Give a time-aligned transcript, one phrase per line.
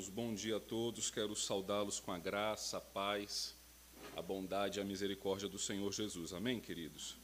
[0.00, 1.10] irmãos, bom dia a todos.
[1.10, 3.54] Quero saudá-los com a graça, a paz,
[4.16, 6.32] a bondade e a misericórdia do Senhor Jesus.
[6.32, 7.18] Amém, queridos?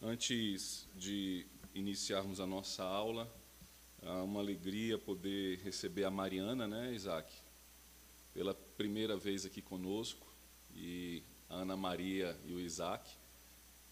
[0.00, 3.28] Antes de iniciarmos a nossa aula,
[4.00, 7.32] é uma alegria poder receber a Mariana, né, Isaac?
[8.32, 10.26] Pela primeira vez aqui conosco,
[10.72, 13.10] e a Ana Maria e o Isaac,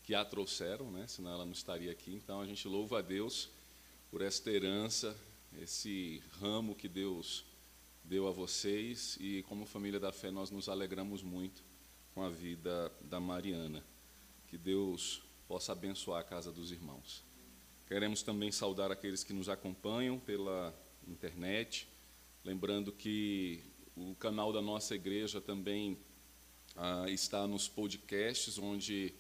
[0.05, 2.13] que a trouxeram, né, senão ela não estaria aqui.
[2.13, 3.49] Então a gente louva a Deus
[4.11, 5.17] por esta herança,
[5.61, 7.45] esse ramo que Deus
[8.05, 11.65] deu a vocês e como família da fé nós nos alegramos muito
[12.15, 13.85] com a vida da Mariana.
[14.49, 17.25] Que Deus possa abençoar a casa dos irmãos.
[17.87, 20.75] Queremos também saudar aqueles que nos acompanham pela
[21.07, 21.89] internet,
[22.45, 23.63] lembrando que
[23.97, 25.99] o canal da nossa igreja também
[26.77, 29.15] ah, está nos podcasts, onde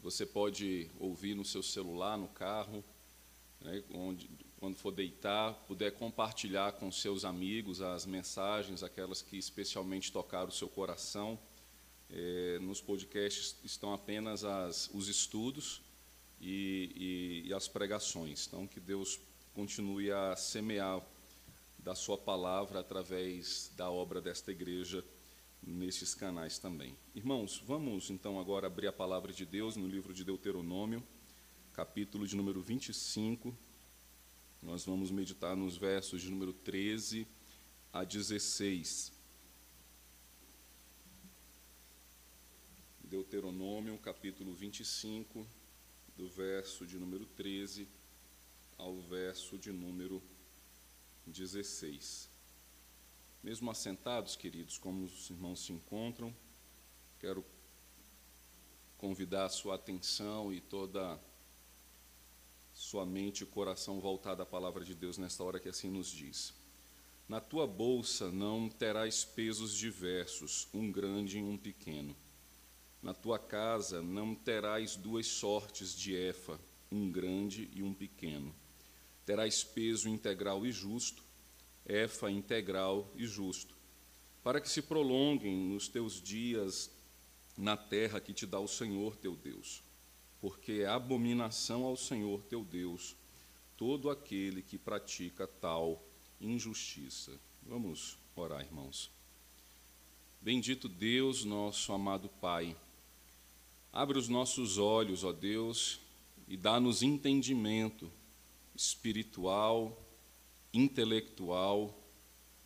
[0.00, 2.84] você pode ouvir no seu celular, no carro,
[3.60, 10.10] né, onde, quando for deitar, puder compartilhar com seus amigos as mensagens, aquelas que especialmente
[10.10, 11.38] tocaram o seu coração.
[12.10, 15.80] É, nos podcasts estão apenas as, os estudos
[16.40, 18.46] e, e, e as pregações.
[18.48, 19.20] Então, que Deus
[19.54, 21.02] continue a semear
[21.78, 25.04] da Sua palavra através da obra desta igreja
[25.62, 26.96] nesses canais também.
[27.14, 31.02] Irmãos, vamos então agora abrir a palavra de Deus no livro de Deuteronômio,
[31.72, 33.56] capítulo de número 25
[34.62, 37.26] nós vamos meditar nos versos de número 13
[37.92, 39.12] a 16.
[43.04, 45.46] Deuteronômio, capítulo 25,
[46.16, 47.88] do verso de número 13
[48.76, 50.22] ao verso de número
[51.26, 52.28] 16.
[53.42, 56.34] Mesmo assentados, queridos, como os irmãos se encontram,
[57.20, 57.44] quero
[58.98, 61.18] convidar a sua atenção e toda
[62.78, 66.54] sua mente e coração voltado à palavra de Deus nesta hora que assim nos diz.
[67.28, 72.16] Na tua bolsa não terás pesos diversos, um grande e um pequeno.
[73.02, 76.60] Na tua casa não terás duas sortes de efa,
[76.90, 78.54] um grande e um pequeno.
[79.26, 81.24] Terás peso integral e justo,
[81.84, 83.74] efa integral e justo,
[84.40, 86.92] para que se prolonguem nos teus dias
[87.56, 89.82] na terra que te dá o Senhor teu Deus
[90.40, 93.16] porque é abominação ao Senhor teu Deus
[93.76, 96.02] todo aquele que pratica tal
[96.40, 97.38] injustiça.
[97.62, 99.10] Vamos orar, irmãos.
[100.40, 102.76] Bendito Deus, nosso amado Pai,
[103.92, 106.00] abre os nossos olhos, ó Deus,
[106.46, 108.10] e dá-nos entendimento
[108.74, 110.00] espiritual,
[110.72, 111.96] intelectual,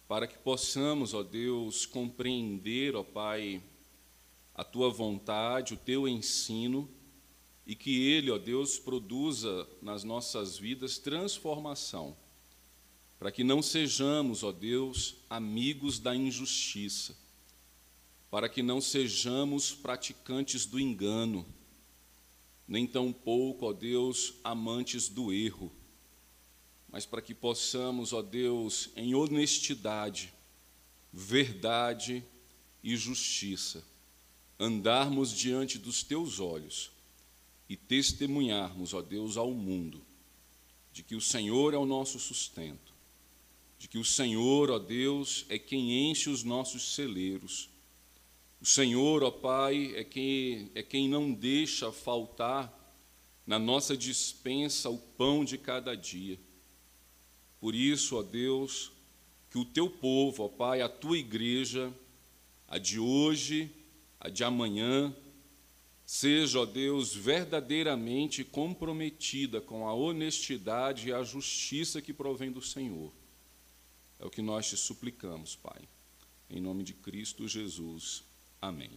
[0.06, 3.62] para que possamos, ó Deus, compreender, ó Pai,
[4.54, 6.89] a tua vontade, o teu ensino
[7.66, 12.16] e que Ele, ó Deus, produza nas nossas vidas transformação,
[13.18, 17.16] para que não sejamos, ó Deus, amigos da injustiça,
[18.30, 21.46] para que não sejamos praticantes do engano,
[22.66, 25.70] nem tampouco, ó Deus, amantes do erro,
[26.90, 30.32] mas para que possamos, ó Deus, em honestidade,
[31.12, 32.24] verdade
[32.82, 33.84] e justiça,
[34.58, 36.90] andarmos diante dos teus olhos
[37.68, 40.02] e testemunharmos, ó Deus, ao mundo,
[40.92, 42.92] de que o Senhor é o nosso sustento,
[43.78, 47.68] de que o Senhor, ó Deus, é quem enche os nossos celeiros.
[48.60, 52.72] O Senhor, ó Pai, é quem, é quem não deixa faltar
[53.46, 56.38] na nossa dispensa o pão de cada dia.
[57.60, 58.92] Por isso, ó Deus,
[59.50, 61.92] que o teu povo, ó Pai, a tua igreja,
[62.68, 63.70] a de hoje,
[64.18, 65.14] a de amanhã,
[66.14, 73.10] Seja, ó Deus, verdadeiramente comprometida com a honestidade e a justiça que provém do Senhor.
[74.20, 75.88] É o que nós te suplicamos, Pai.
[76.50, 78.24] Em nome de Cristo Jesus.
[78.60, 78.90] Amém.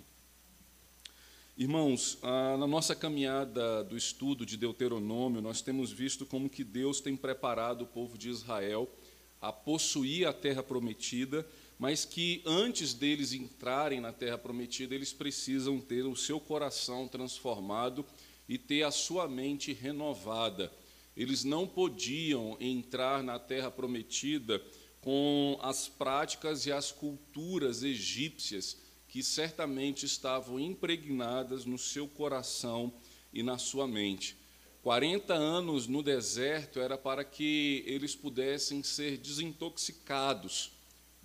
[1.58, 7.16] Irmãos, na nossa caminhada do estudo de Deuteronômio, nós temos visto como que Deus tem
[7.16, 8.94] preparado o povo de Israel
[9.42, 11.48] a possuir a terra prometida
[11.78, 18.06] mas que antes deles entrarem na terra prometida, eles precisam ter o seu coração transformado
[18.48, 20.72] e ter a sua mente renovada.
[21.16, 24.62] Eles não podiam entrar na terra prometida
[25.02, 32.94] com as práticas e as culturas egípcias que certamente estavam impregnadas no seu coração
[33.34, 34.36] e na sua mente.
[34.82, 40.75] 40 anos no deserto era para que eles pudessem ser desintoxicados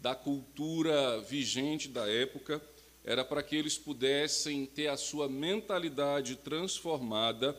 [0.00, 2.60] da cultura vigente da época,
[3.04, 7.56] era para que eles pudessem ter a sua mentalidade transformada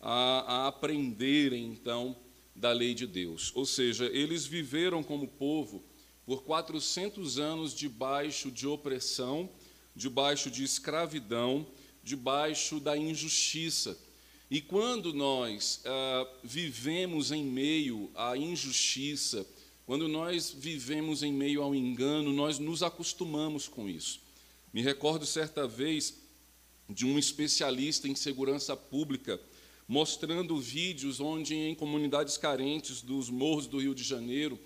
[0.00, 2.16] a, a aprenderem, então,
[2.54, 3.52] da lei de Deus.
[3.54, 5.82] Ou seja, eles viveram como povo
[6.24, 9.50] por 400 anos debaixo de opressão,
[9.94, 11.66] debaixo de escravidão,
[12.02, 13.98] debaixo da injustiça.
[14.50, 19.46] E quando nós ah, vivemos em meio à injustiça,
[19.90, 24.20] quando nós vivemos em meio ao engano, nós nos acostumamos com isso.
[24.72, 26.14] Me recordo certa vez
[26.88, 29.40] de um especialista em segurança pública
[29.88, 34.56] mostrando vídeos onde, em comunidades carentes dos morros do Rio de Janeiro,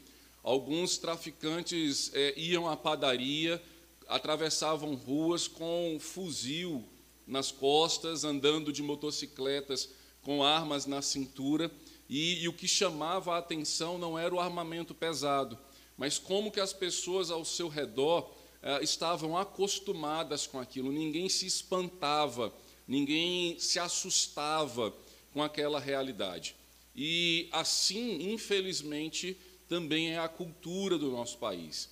[0.43, 3.62] alguns traficantes é, iam à padaria,
[4.06, 6.85] atravessavam ruas com fuzil
[7.27, 9.88] nas costas, andando de motocicletas
[10.20, 11.70] com armas na cintura,
[12.14, 15.58] e, e o que chamava a atenção não era o armamento pesado,
[15.96, 18.32] mas como que as pessoas ao seu redor
[18.62, 22.55] é, estavam acostumadas com aquilo, ninguém se espantava,
[22.87, 24.94] ninguém se assustava
[25.32, 26.55] com aquela realidade.
[26.94, 29.37] E assim, infelizmente,
[29.69, 31.90] também é a cultura do nosso país.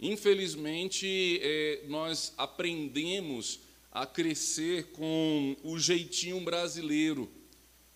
[0.00, 3.60] Infelizmente, é, nós aprendemos
[3.92, 7.30] a crescer com o jeitinho brasileiro,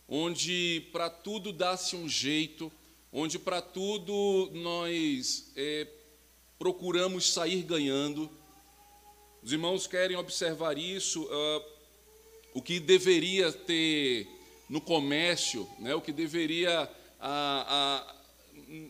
[0.08, 2.72] onde para tudo dá-se um jeito,
[3.12, 5.86] onde para tudo nós é,
[6.58, 8.30] procuramos sair ganhando.
[9.42, 11.64] Os irmãos querem observar isso, uh,
[12.54, 14.26] o que deveria ter
[14.68, 16.90] no comércio, né, o que deveria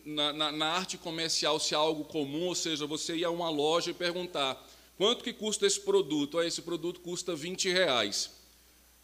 [0.05, 3.91] na, na, na, arte comercial ser algo comum, ou seja, você ir a uma loja
[3.91, 4.67] e perguntar
[4.97, 6.37] quanto que custa esse produto?
[6.37, 8.38] Ah, esse produto custa 20 reais.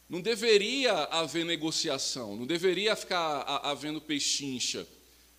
[0.07, 4.87] Não deveria haver negociação, não deveria ficar havendo pechincha.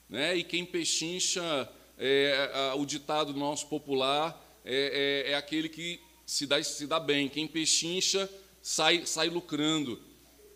[0.08, 0.36] Né?
[0.36, 1.68] E quem pechincha,
[1.98, 7.28] é, o ditado nosso popular, é, é, é aquele que se dá, se dá bem.
[7.28, 8.28] Quem pechincha
[8.60, 10.00] sai, sai lucrando.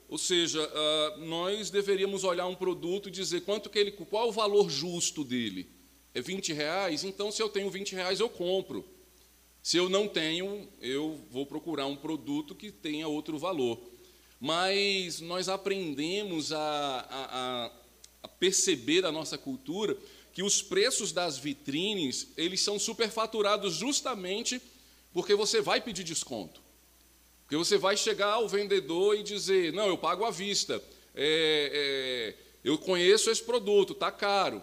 [0.09, 4.33] Ou seja, ah, nós deveríamos olhar um produto e dizer quanto que ele, qual o
[4.33, 5.69] valor justo dele.
[6.13, 7.05] É 20 reais?
[7.05, 8.85] Então, se eu tenho 20 reais, eu compro.
[9.63, 13.81] Se eu não tenho, eu vou procurar um produto que tenha outro valor.
[14.41, 17.71] Mas nós aprendemos a, a,
[18.23, 19.97] a perceber da nossa cultura
[20.33, 24.61] que os preços das vitrines eles são superfaturados justamente
[25.13, 26.61] porque você vai pedir desconto.
[27.43, 30.83] Porque você vai chegar ao vendedor e dizer: não, eu pago à vista,
[31.15, 34.63] é, é, eu conheço esse produto, está caro.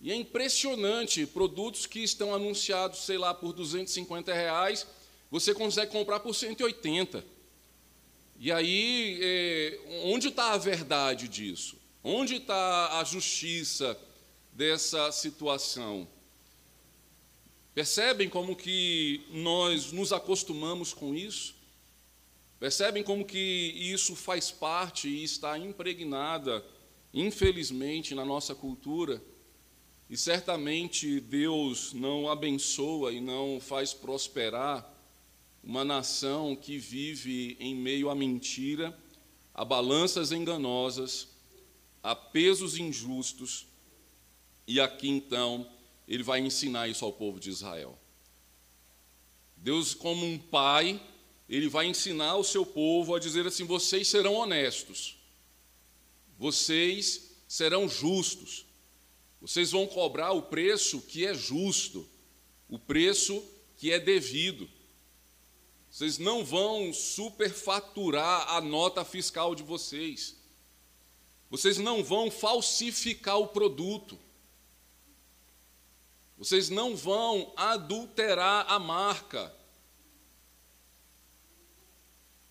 [0.00, 4.86] E é impressionante, produtos que estão anunciados, sei lá, por 250 reais,
[5.30, 7.33] você consegue comprar por 180.
[8.38, 11.76] E aí, é, onde está a verdade disso?
[12.02, 13.98] Onde está a justiça
[14.52, 16.06] dessa situação?
[17.74, 21.54] Percebem como que nós nos acostumamos com isso?
[22.60, 26.64] Percebem como que isso faz parte e está impregnada,
[27.12, 29.22] infelizmente, na nossa cultura?
[30.08, 34.93] E certamente Deus não abençoa e não faz prosperar
[35.64, 38.96] uma nação que vive em meio à mentira,
[39.54, 41.28] a balanças enganosas,
[42.02, 43.66] a pesos injustos,
[44.66, 45.66] e aqui então
[46.06, 47.98] ele vai ensinar isso ao povo de Israel.
[49.56, 51.00] Deus, como um pai,
[51.48, 55.16] ele vai ensinar o seu povo a dizer assim: vocês serão honestos,
[56.38, 58.66] vocês serão justos,
[59.40, 62.06] vocês vão cobrar o preço que é justo,
[62.68, 63.42] o preço
[63.78, 64.68] que é devido.
[65.94, 70.36] Vocês não vão superfaturar a nota fiscal de vocês.
[71.48, 74.18] Vocês não vão falsificar o produto.
[76.36, 79.54] Vocês não vão adulterar a marca.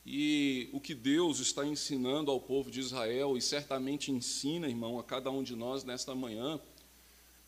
[0.06, 5.04] E o que Deus está ensinando ao povo de Israel, e certamente ensina, irmão, a
[5.04, 6.62] cada um de nós nesta manhã,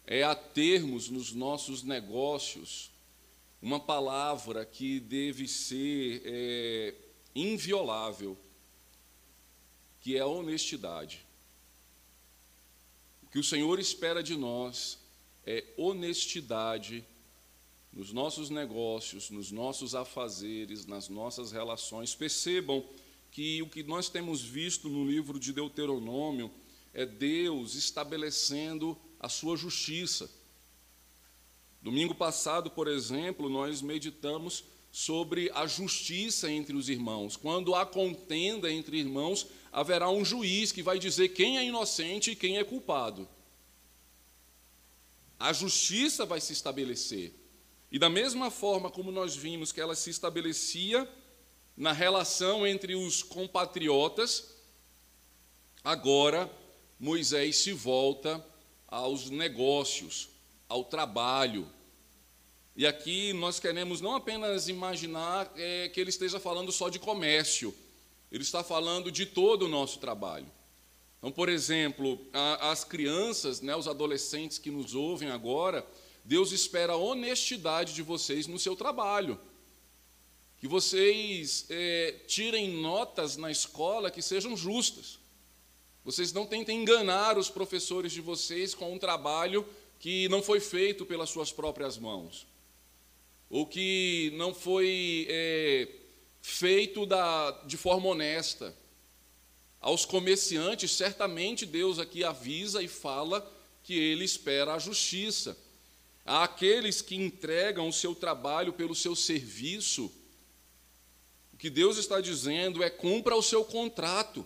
[0.05, 2.93] é a termos nos nossos negócios
[3.65, 6.93] uma palavra que deve ser é,
[7.33, 8.37] inviolável,
[10.01, 11.25] que é a honestidade.
[13.23, 14.99] O que o Senhor espera de nós
[15.47, 17.03] é honestidade
[17.91, 22.13] nos nossos negócios, nos nossos afazeres, nas nossas relações.
[22.13, 22.87] Percebam
[23.31, 26.51] que o que nós temos visto no livro de Deuteronômio
[26.93, 30.29] é Deus estabelecendo a sua justiça.
[31.85, 37.37] Domingo passado, por exemplo, nós meditamos sobre a justiça entre os irmãos.
[37.37, 42.35] Quando há contenda entre irmãos, haverá um juiz que vai dizer quem é inocente e
[42.35, 43.29] quem é culpado.
[45.39, 47.35] A justiça vai se estabelecer.
[47.91, 51.07] E da mesma forma como nós vimos que ela se estabelecia
[51.77, 54.55] na relação entre os compatriotas,
[55.83, 56.51] agora
[56.99, 58.43] Moisés se volta
[58.87, 60.29] aos negócios,
[60.67, 61.74] ao trabalho.
[62.75, 67.73] E aqui nós queremos não apenas imaginar é, que ele esteja falando só de comércio,
[68.31, 70.47] ele está falando de todo o nosso trabalho.
[71.17, 75.87] Então, por exemplo, a, as crianças, né, os adolescentes que nos ouvem agora,
[76.23, 79.39] Deus espera a honestidade de vocês no seu trabalho.
[80.57, 85.17] Que vocês é, tirem notas na escola que sejam justas.
[86.03, 89.65] Vocês não tentem enganar os professores de vocês com um trabalho
[89.99, 92.45] que não foi feito pelas suas próprias mãos,
[93.55, 95.87] ou que não foi é,
[96.41, 98.75] feito da, de forma honesta.
[99.79, 103.49] Aos comerciantes, certamente Deus aqui avisa e fala
[103.81, 105.57] que ele espera a justiça.
[106.25, 110.11] Aqueles que entregam o seu trabalho pelo seu serviço,
[111.53, 114.45] o que Deus está dizendo é: cumpra o seu contrato.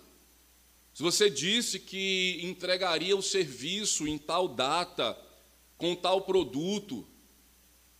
[0.93, 5.17] Se você disse que entregaria o serviço em tal data,
[5.79, 7.07] com tal produto,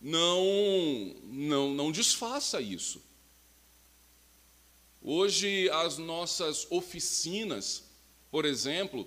[0.00, 3.02] não, não, não desfaça isso.
[5.02, 7.84] Hoje, as nossas oficinas,
[8.30, 9.06] por exemplo,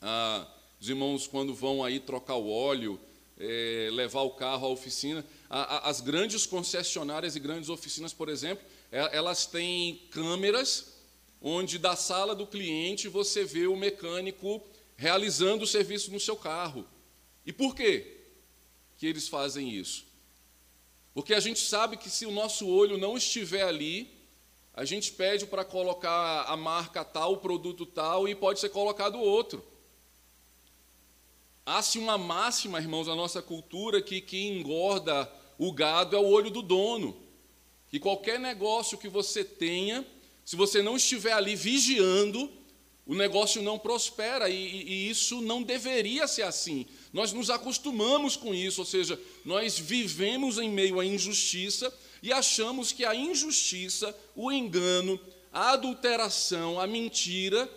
[0.00, 0.46] ah,
[0.80, 2.98] os irmãos, quando vão aí trocar o óleo,
[3.38, 8.28] é, levar o carro à oficina, a, a, as grandes concessionárias e grandes oficinas, por
[8.28, 10.94] exemplo, é, elas têm câmeras
[11.40, 14.62] onde da sala do cliente você vê o mecânico
[14.96, 16.86] realizando o serviço no seu carro.
[17.46, 18.19] E por quê
[19.00, 20.04] que eles fazem isso?
[21.14, 24.12] Porque a gente sabe que se o nosso olho não estiver ali,
[24.74, 29.18] a gente pede para colocar a marca tal, o produto tal, e pode ser colocado
[29.18, 29.64] outro.
[31.64, 36.50] Há-se uma máxima, irmãos, na nossa cultura que quem engorda o gado é o olho
[36.50, 37.16] do dono.
[37.88, 40.06] Que qualquer negócio que você tenha,
[40.44, 42.52] se você não estiver ali vigiando,
[43.06, 46.86] o negócio não prospera e, e, isso não deveria ser assim.
[47.12, 52.92] Nós nos acostumamos com isso, ou seja, nós vivemos em meio à injustiça e achamos
[52.92, 55.18] que a injustiça, o engano,
[55.52, 57.68] a adulteração, a mentira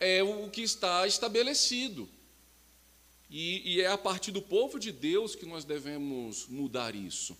[0.00, 2.08] é o que está estabelecido.
[3.30, 7.36] E, e é a partir do povo de Deus que nós devemos mudar isso.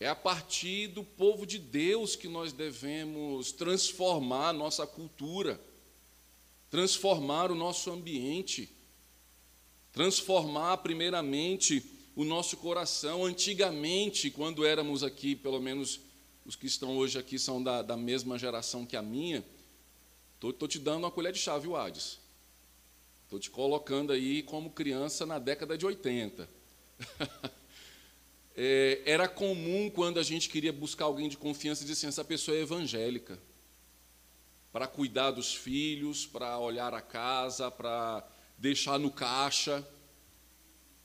[0.00, 5.60] É a partir do povo de Deus que nós devemos transformar nossa cultura,
[6.70, 8.70] transformar o nosso ambiente,
[9.92, 11.84] transformar primeiramente
[12.14, 13.24] o nosso coração.
[13.24, 16.00] Antigamente, quando éramos aqui, pelo menos
[16.44, 19.44] os que estão hoje aqui são da, da mesma geração que a minha,
[20.34, 22.18] estou te dando uma colher de chá, viu, Hades?
[23.24, 26.48] Estou te colocando aí como criança na década de 80.
[28.56, 32.56] é, era comum quando a gente queria buscar alguém de confiança dizer assim, essa pessoa
[32.56, 33.38] é evangélica.
[34.72, 38.26] Para cuidar dos filhos, para olhar a casa, para
[38.58, 39.86] deixar no caixa.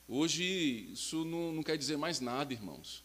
[0.08, 3.04] Hoje isso não, não quer dizer mais nada, irmãos.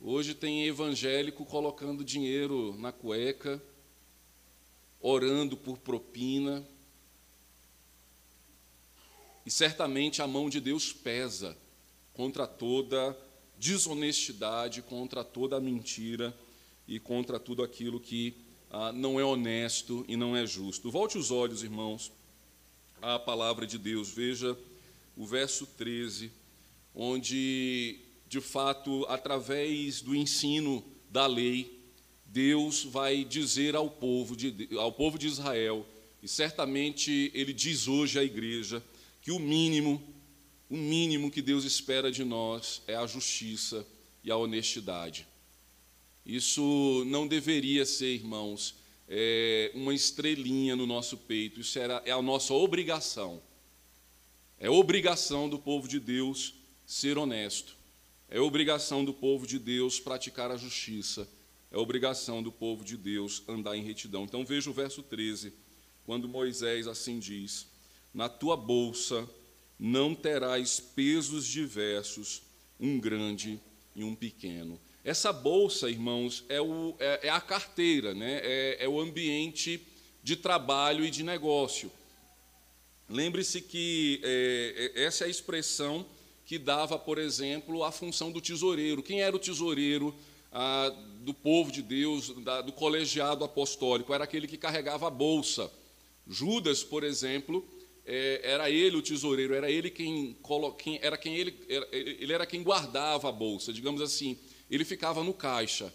[0.00, 3.62] Hoje tem evangélico colocando dinheiro na cueca,
[5.00, 6.66] orando por propina.
[9.46, 11.56] E certamente a mão de Deus pesa
[12.12, 13.16] contra toda
[13.56, 16.36] desonestidade, contra toda mentira
[16.88, 18.34] e contra tudo aquilo que
[18.72, 20.90] ah, não é honesto e não é justo.
[20.90, 22.10] Volte os olhos, irmãos,
[23.02, 24.08] à palavra de Deus.
[24.08, 24.58] Veja
[25.14, 26.32] o verso 13,
[26.94, 31.80] onde, de fato, através do ensino da lei,
[32.24, 35.86] Deus vai dizer ao povo de, ao povo de Israel,
[36.22, 38.82] e certamente ele diz hoje à igreja,
[39.20, 40.02] que o mínimo
[40.70, 43.86] o mínimo que Deus espera de nós é a justiça
[44.24, 45.26] e a honestidade.
[46.24, 48.76] Isso não deveria ser, irmãos,
[49.08, 53.42] é, uma estrelinha no nosso peito, isso era, é a nossa obrigação.
[54.58, 56.54] É obrigação do povo de Deus
[56.86, 57.76] ser honesto,
[58.28, 61.28] é obrigação do povo de Deus praticar a justiça,
[61.70, 64.24] é obrigação do povo de Deus andar em retidão.
[64.24, 65.52] Então veja o verso 13,
[66.04, 67.66] quando Moisés assim diz:
[68.14, 69.28] Na tua bolsa
[69.78, 72.42] não terás pesos diversos,
[72.78, 73.60] um grande
[73.96, 74.80] e um pequeno.
[75.04, 78.40] Essa bolsa, irmãos, é, o, é, é a carteira, né?
[78.42, 79.84] É, é, o ambiente
[80.22, 81.90] de trabalho e de negócio.
[83.08, 86.06] Lembre-se que é, é, essa é a expressão
[86.46, 89.02] que dava, por exemplo, a função do tesoureiro.
[89.02, 90.14] Quem era o tesoureiro
[90.52, 94.14] ah, do povo de Deus, da, do colegiado apostólico?
[94.14, 95.70] Era aquele que carregava a bolsa.
[96.28, 97.66] Judas, por exemplo,
[98.06, 100.36] é, era ele o tesoureiro, era ele quem,
[101.00, 101.56] era quem ele,
[101.90, 104.38] ele era quem guardava a bolsa, digamos assim,
[104.74, 105.92] ele ficava no caixa.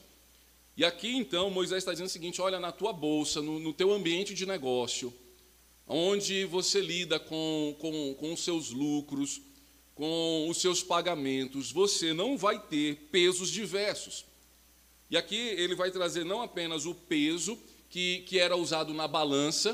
[0.78, 3.92] E aqui então Moisés está dizendo o seguinte: olha, na tua bolsa, no, no teu
[3.92, 5.12] ambiente de negócio,
[5.88, 9.42] onde você lida com, com, com os seus lucros,
[9.96, 14.26] com os seus pagamentos, você não vai ter pesos diversos.
[15.10, 17.58] E aqui ele vai trazer não apenas o peso
[17.90, 19.72] que, que era usado na balança,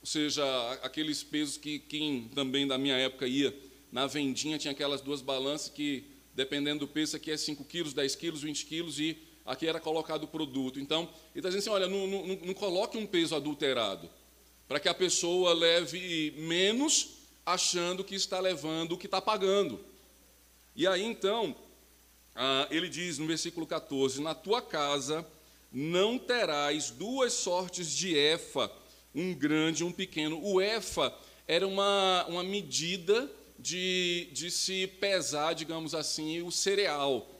[0.00, 0.44] ou seja,
[0.82, 3.56] aqueles pesos que quem também da minha época ia
[3.90, 6.04] na vendinha, tinha aquelas duas balanças que,
[6.34, 10.24] dependendo do peso, aqui é 5 quilos, 10 quilos, 20 quilos, e aqui era colocado
[10.24, 10.80] o produto.
[10.80, 11.02] Então,
[11.34, 14.08] ele está dizendo assim, olha, não, não, não coloque um peso adulterado,
[14.66, 17.10] para que a pessoa leve menos,
[17.44, 19.80] achando que está levando o que está pagando.
[20.74, 21.54] E aí, então,
[22.34, 25.26] ah, ele diz no versículo 14: Na tua casa
[25.70, 28.70] não terás duas sortes de efa,
[29.14, 30.42] um grande e um pequeno.
[30.42, 31.14] O efa
[31.46, 33.30] era uma, uma medida
[33.62, 37.30] de, de se pesar, digamos assim, o cereal.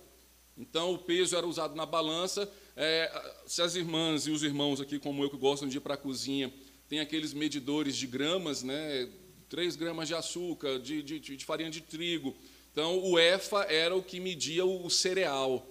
[0.56, 2.50] Então, o peso era usado na balança.
[2.76, 5.94] É, se as irmãs e os irmãos aqui, como eu, que gostam de ir para
[5.94, 6.52] a cozinha,
[6.88, 9.08] tem aqueles medidores de gramas, né?
[9.48, 12.34] 3 gramas de açúcar, de, de, de farinha de trigo,
[12.72, 15.66] então, o EFA era o que media o cereal.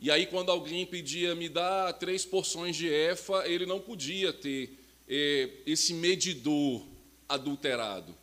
[0.00, 4.78] E aí, quando alguém pedia, me dá três porções de EFA, ele não podia ter
[5.06, 6.86] eh, esse medidor
[7.28, 8.16] adulterado.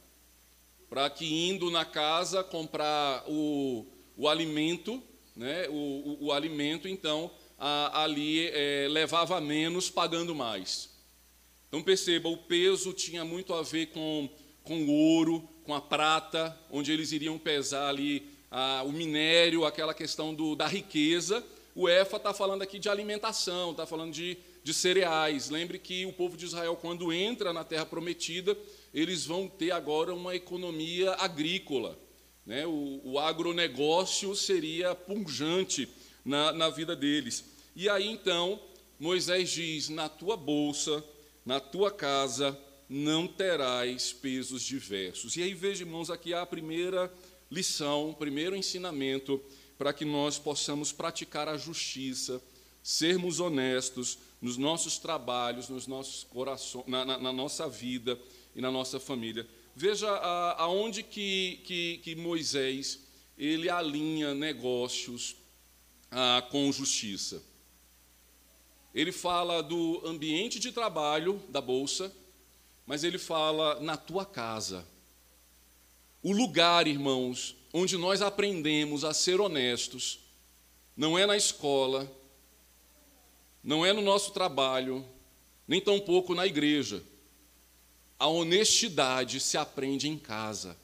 [0.94, 3.84] Para que, indo na casa comprar o,
[4.16, 5.02] o alimento,
[5.36, 10.92] né, o, o, o alimento, então, a, ali eh, levava menos, pagando mais.
[11.68, 14.30] Então, perceba, o peso tinha muito a ver com,
[14.62, 18.32] com ouro, com a prata, onde eles iriam pesar ali
[18.86, 21.44] o minério, aquela questão do, da riqueza.
[21.74, 25.50] O EFA está falando aqui de alimentação, está falando de, de cereais.
[25.50, 28.56] Lembre que o povo de Israel, quando entra na terra prometida,
[28.94, 31.98] eles vão ter agora uma economia agrícola.
[32.46, 32.66] Né?
[32.68, 35.90] O, o agronegócio seria punjante
[36.24, 37.44] na, na vida deles.
[37.76, 38.60] E aí então,
[39.00, 41.04] Moisés diz: na tua bolsa,
[41.46, 42.58] na tua casa,
[42.88, 45.36] não terás pesos diversos.
[45.36, 47.12] E aí veja, irmãos, aqui há a primeira
[47.50, 49.42] lição, o primeiro ensinamento
[49.78, 52.42] para que nós possamos praticar a justiça,
[52.84, 58.20] sermos honestos nos nossos trabalhos, nos nossos corações, na, na, na nossa vida
[58.56, 59.48] e na nossa família.
[59.76, 60.10] Veja
[60.58, 63.00] aonde que, que, que, Moisés
[63.38, 65.36] ele alinha negócios
[66.12, 67.42] ah, com justiça.
[68.94, 72.14] Ele fala do ambiente de trabalho da bolsa,
[72.86, 74.86] mas ele fala na tua casa.
[76.22, 80.20] O lugar, irmãos, onde nós aprendemos a ser honestos,
[80.96, 82.10] não é na escola,
[83.64, 85.04] não é no nosso trabalho,
[85.68, 87.04] nem tampouco na igreja.
[88.24, 90.78] A honestidade se aprende em casa.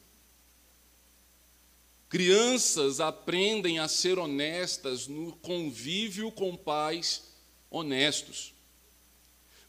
[2.09, 7.23] Crianças aprendem a ser honestas no convívio com pais
[7.71, 8.53] honestos.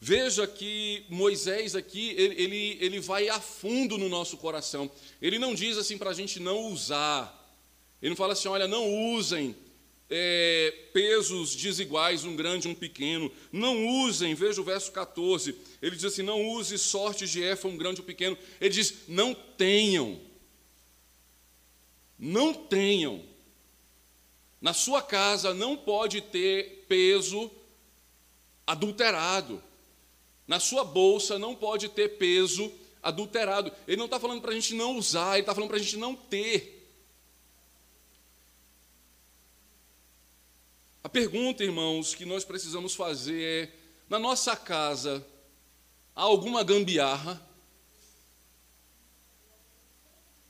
[0.01, 4.91] Veja que Moisés aqui, ele, ele, vai a fundo no nosso coração.
[5.21, 7.55] Ele não diz assim para a gente não usar.
[8.01, 9.55] Ele não fala assim, olha, não usem
[10.13, 13.31] é, pesos desiguais, um grande e um pequeno.
[13.51, 15.55] Não usem, veja o verso 14.
[15.81, 18.37] Ele diz assim: não use sortes de Efa, um grande ou um pequeno.
[18.59, 20.19] Ele diz: não tenham.
[22.19, 23.23] Não tenham.
[24.59, 27.49] Na sua casa não pode ter peso
[28.67, 29.63] adulterado.
[30.45, 32.69] Na sua bolsa não pode ter peso
[33.01, 33.71] adulterado.
[33.87, 35.97] Ele não está falando para a gente não usar, ele está falando para a gente
[35.97, 36.80] não ter.
[41.11, 43.71] Pergunta, irmãos, que nós precisamos fazer é:
[44.09, 45.25] na nossa casa,
[46.15, 47.41] há alguma gambiarra?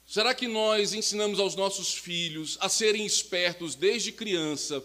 [0.06, 4.84] Será que nós ensinamos aos nossos filhos a serem espertos desde criança,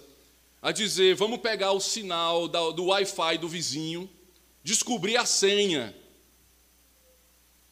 [0.63, 4.09] a dizer, vamos pegar o sinal do Wi-Fi do vizinho,
[4.63, 5.95] descobrir a senha.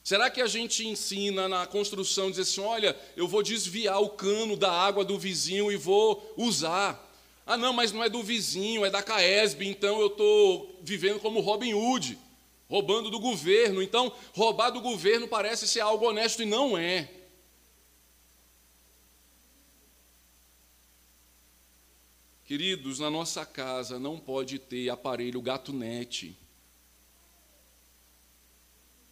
[0.02, 4.56] Será que a gente ensina na construção, dizer assim, olha, eu vou desviar o cano
[4.56, 7.13] da água do vizinho e vou usar.
[7.46, 11.40] Ah, não, mas não é do vizinho, é da Caesb, então eu estou vivendo como
[11.40, 12.18] Robin Hood,
[12.68, 13.82] roubando do governo.
[13.82, 17.10] Então, roubar do governo parece ser algo honesto e não é.
[22.46, 26.36] Queridos, na nossa casa não pode ter aparelho gato net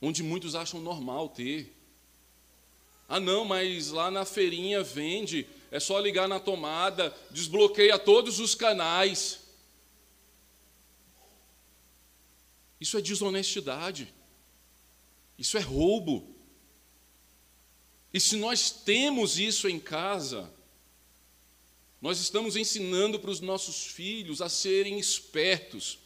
[0.03, 1.73] onde muitos acham normal ter.
[3.09, 8.55] Ah, não, mas lá na feirinha vende, é só ligar na tomada, desbloqueia todos os
[8.55, 9.41] canais.
[12.81, 14.15] Isso é desonestidade.
[15.37, 16.37] Isso é roubo.
[18.15, 20.49] E se nós temos isso em casa,
[22.01, 25.99] nós estamos ensinando para os nossos filhos a serem espertos,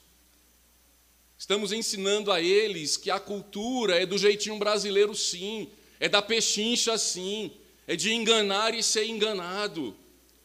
[1.39, 5.69] Estamos ensinando a eles que a cultura é do jeitinho brasileiro, sim,
[6.01, 7.53] é da pechincha, sim,
[7.87, 9.97] é de enganar e ser enganado.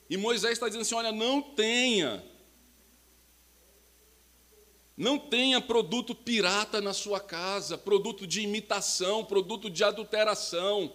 [0.10, 2.23] E Moisés está dizendo assim: olha, não tenha,
[4.95, 10.93] não tenha produto pirata na sua casa, produto de imitação, produto de adulteração.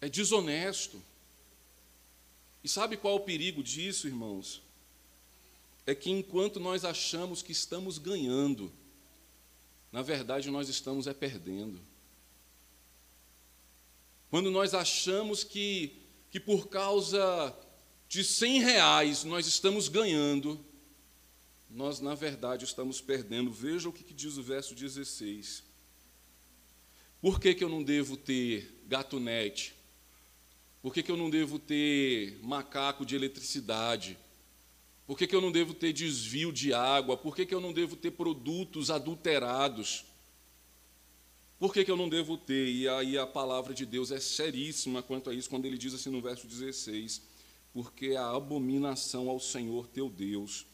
[0.00, 1.02] É desonesto.
[2.62, 4.62] E sabe qual é o perigo disso, irmãos?
[5.86, 8.72] É que enquanto nós achamos que estamos ganhando,
[9.94, 11.80] na verdade nós estamos é perdendo.
[14.28, 16.02] Quando nós achamos que,
[16.32, 17.56] que por causa
[18.08, 20.58] de 100 reais nós estamos ganhando,
[21.70, 23.52] nós na verdade estamos perdendo.
[23.52, 25.62] Veja o que, que diz o verso 16.
[27.20, 29.76] Por que, que eu não devo ter gatunete?
[30.82, 34.18] Por que, que eu não devo ter macaco de eletricidade?
[35.06, 37.16] Por que, que eu não devo ter desvio de água?
[37.16, 40.04] Por que, que eu não devo ter produtos adulterados?
[41.58, 42.68] Por que, que eu não devo ter?
[42.68, 46.10] E aí a palavra de Deus é seríssima quanto a isso, quando ele diz assim
[46.10, 47.22] no verso 16:
[47.72, 50.66] Porque a abominação ao Senhor teu Deus,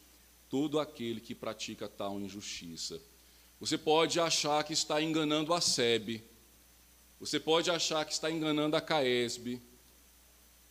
[0.49, 3.01] todo aquele que pratica tal injustiça.
[3.59, 6.23] Você pode achar que está enganando a SEB,
[7.19, 9.61] você pode achar que está enganando a CAESB,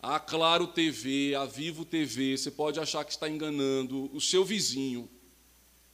[0.02, 5.08] a Claro TV, a Vivo TV, você pode achar que está enganando o seu vizinho,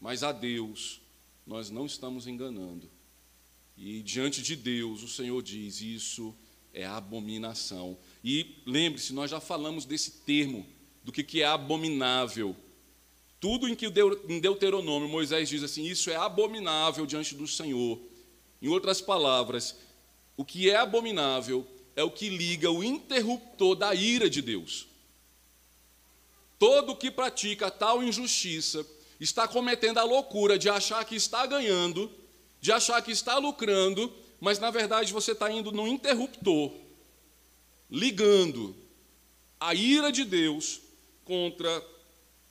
[0.01, 1.01] mas a Deus
[1.47, 2.89] nós não estamos enganando.
[3.77, 6.35] E diante de Deus, o Senhor diz: Isso
[6.73, 7.99] é abominação.
[8.23, 10.65] E lembre-se, nós já falamos desse termo,
[11.03, 12.57] do que, que é abominável.
[13.41, 13.87] Tudo em que
[14.29, 18.01] em Deuteronômio Moisés diz assim: Isso é abominável diante do Senhor.
[18.63, 19.77] Em outras palavras,
[20.37, 21.67] o que é abominável
[21.97, 24.87] é o que liga o interruptor da ira de Deus.
[26.59, 28.87] Todo que pratica tal injustiça
[29.19, 32.11] está cometendo a loucura de achar que está ganhando
[32.61, 36.73] de achar que está lucrando, mas na verdade você está indo no interruptor,
[37.89, 38.75] ligando
[39.61, 40.81] a ira de Deus
[41.25, 41.85] contra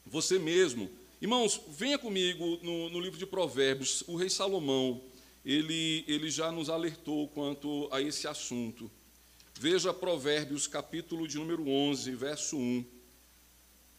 [0.06, 0.90] você mesmo.
[1.22, 5.02] Irmãos, venha comigo no, no livro de Provérbios, o rei Salomão,
[5.44, 8.90] ele, ele já nos alertou quanto a esse assunto.
[9.58, 12.86] Veja Provérbios, capítulo de número 11, verso 1,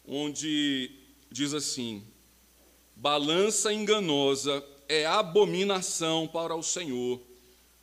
[0.07, 0.91] onde
[1.31, 2.05] diz assim:
[2.95, 7.23] Balança enganosa é abominação para o Senhor,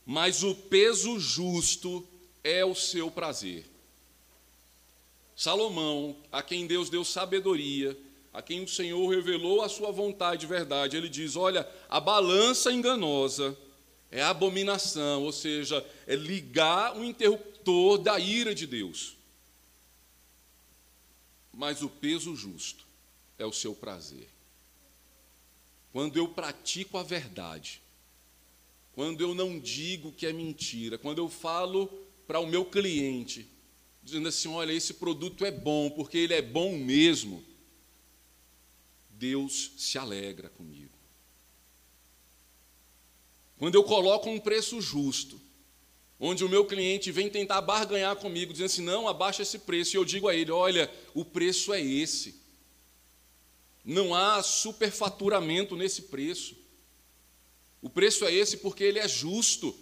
[0.06, 2.06] mas o peso justo
[2.44, 3.66] é o seu prazer.
[5.34, 7.98] Salomão, a quem Deus deu sabedoria,
[8.32, 12.72] a quem o Senhor revelou a sua vontade e verdade, ele diz: Olha, a balança
[12.72, 13.58] enganosa
[14.12, 17.53] é abominação, ou seja, é ligar o interruptor
[17.98, 19.16] da ira de Deus.
[21.52, 22.84] Mas o peso justo
[23.38, 24.34] é o seu prazer
[25.94, 27.80] quando eu pratico a verdade,
[28.96, 31.86] quando eu não digo que é mentira, quando eu falo
[32.26, 33.46] para o meu cliente,
[34.02, 37.44] dizendo assim: olha, esse produto é bom, porque ele é bom mesmo,
[39.08, 40.90] Deus se alegra comigo.
[43.56, 45.40] Quando eu coloco um preço justo,
[46.18, 49.98] onde o meu cliente vem tentar barganhar comigo, dizendo assim: não, abaixa esse preço, e
[49.98, 52.42] eu digo a ele: olha, o preço é esse.
[53.84, 56.56] Não há superfaturamento nesse preço.
[57.82, 59.76] O preço é esse porque ele é justo.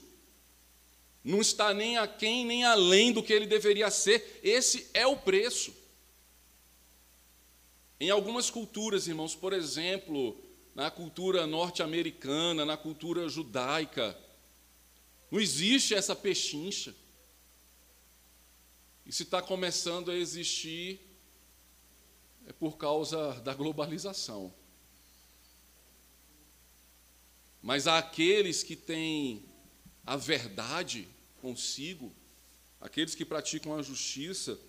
[1.23, 4.40] Não está nem aquém nem além do que ele deveria ser.
[4.42, 5.73] Esse é o preço.
[8.01, 10.37] Em algumas culturas, irmãos, por exemplo,
[10.75, 14.18] na cultura norte-americana, na cultura judaica,
[15.33, 16.95] não existe essa pechincha.
[19.07, 21.01] E se está começando a existir,
[22.47, 24.53] é por causa da globalização.
[27.62, 29.42] Mas aqueles que têm
[30.05, 31.09] a verdade
[31.40, 32.14] consigo,
[32.79, 34.61] aqueles que praticam a justiça,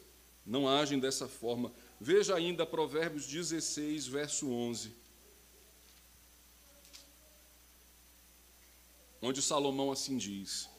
[0.45, 1.73] não agem dessa forma.
[1.99, 4.95] Veja ainda Provérbios 16, verso 11.
[9.25, 10.69] Onde Salomão assim diz: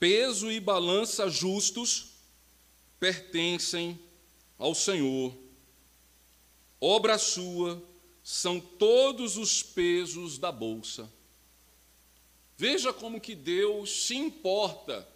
[0.00, 2.08] Peso e balança justos
[2.98, 3.96] pertencem
[4.58, 5.32] ao Senhor.
[6.80, 7.80] Obra sua
[8.22, 11.08] são todos os pesos da bolsa.
[12.56, 15.06] Veja como que Deus se importa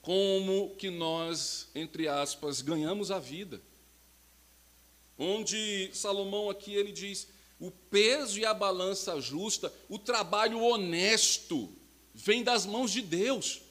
[0.00, 3.60] como que nós, entre aspas, ganhamos a vida.
[5.18, 7.26] Onde Salomão aqui ele diz:
[7.58, 11.72] o peso e a balança justa, o trabalho honesto,
[12.14, 13.62] vem das mãos de Deus.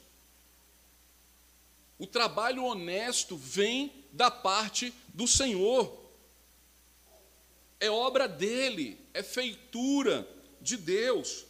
[1.98, 6.02] O trabalho honesto vem da parte do Senhor.
[7.80, 10.26] é obra dele, é feitura
[10.60, 11.44] de Deus.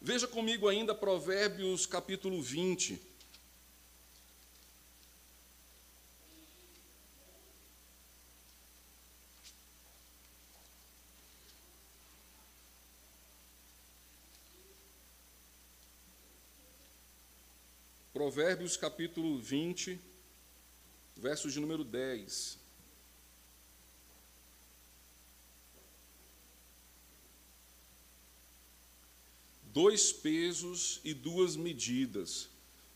[0.00, 3.11] Veja comigo ainda Provérbios capítulo 20.
[18.22, 19.98] Provérbios capítulo 20,
[21.16, 22.56] versos de número 10.
[29.64, 32.48] Dois pesos e duas medidas,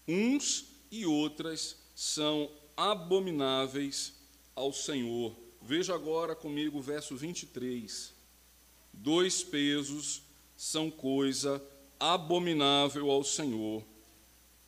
[0.06, 4.12] uns e outras são abomináveis
[4.54, 5.36] ao Senhor.
[5.60, 8.14] Veja agora comigo o verso 23.
[8.92, 10.22] Dois pesos
[10.56, 11.60] são coisa
[11.98, 13.84] abominável ao Senhor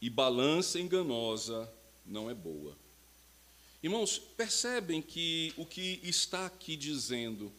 [0.00, 1.70] e balança enganosa
[2.06, 2.76] não é boa.
[3.82, 7.52] Irmãos, percebem que o que está aqui dizendo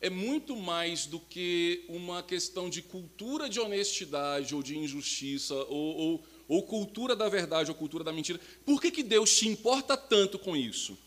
[0.00, 5.96] é muito mais do que uma questão de cultura de honestidade ou de injustiça, ou,
[5.96, 8.38] ou, ou cultura da verdade ou cultura da mentira.
[8.66, 10.98] Por que, que Deus te importa tanto com isso?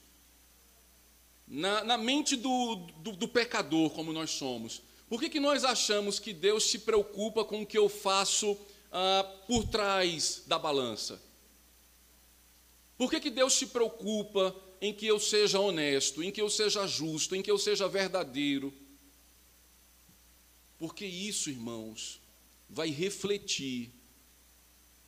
[1.48, 6.18] Na, na mente do, do, do, pecador, como nós somos, por que, que nós achamos
[6.18, 8.58] que Deus se preocupa com o que eu faço
[8.92, 11.22] ah, por trás da balança?
[12.98, 16.88] Por que, que Deus se preocupa em que eu seja honesto, em que eu seja
[16.88, 18.74] justo, em que eu seja verdadeiro?
[20.80, 22.20] Porque isso, irmãos,
[22.70, 23.92] vai refletir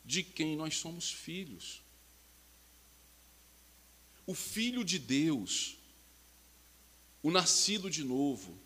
[0.03, 1.81] de quem nós somos filhos.
[4.25, 5.77] O filho de Deus,
[7.21, 8.57] o nascido de novo,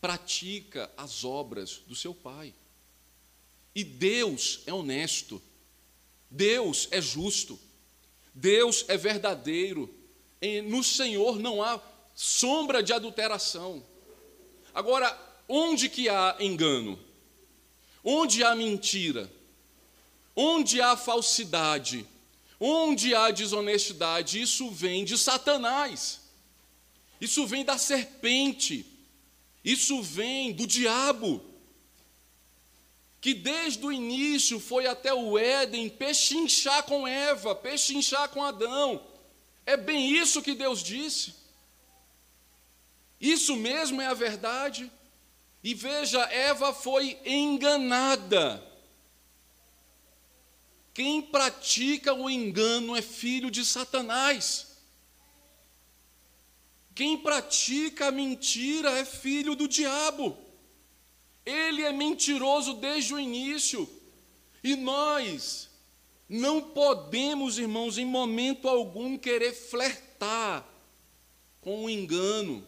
[0.00, 2.54] pratica as obras do seu pai.
[3.74, 5.40] E Deus é honesto,
[6.30, 7.58] Deus é justo,
[8.34, 9.92] Deus é verdadeiro,
[10.64, 11.80] no Senhor não há
[12.14, 13.82] sombra de adulteração.
[14.74, 15.16] Agora,
[15.48, 16.98] onde que há engano?
[18.02, 19.30] Onde há mentira?
[20.34, 22.06] Onde há falsidade?
[22.60, 24.40] Onde há desonestidade?
[24.40, 26.20] Isso vem de Satanás.
[27.20, 28.86] Isso vem da serpente.
[29.64, 31.44] Isso vem do diabo
[33.20, 39.04] que desde o início foi até o Éden pechinchar com Eva, pechinchar com Adão.
[39.66, 41.34] É bem isso que Deus disse.
[43.20, 44.90] Isso mesmo é a verdade.
[45.62, 48.64] E veja, Eva foi enganada.
[50.94, 54.78] Quem pratica o engano é filho de Satanás.
[56.94, 60.36] Quem pratica a mentira é filho do diabo.
[61.48, 63.88] Ele é mentiroso desde o início.
[64.62, 65.70] E nós
[66.28, 70.68] não podemos, irmãos, em momento algum querer flertar
[71.62, 72.62] com o engano,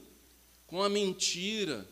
[0.67, 1.87] com a mentira,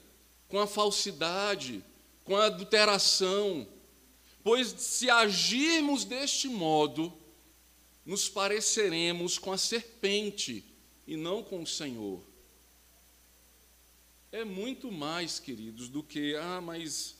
[0.48, 1.84] com a falsidade,
[2.24, 3.68] com a adulteração.
[4.42, 7.12] Pois se agirmos deste modo,
[8.06, 10.64] nos pareceremos com a serpente
[11.06, 12.27] e não com o Senhor
[14.30, 17.16] é muito mais, queridos, do que, ah, mas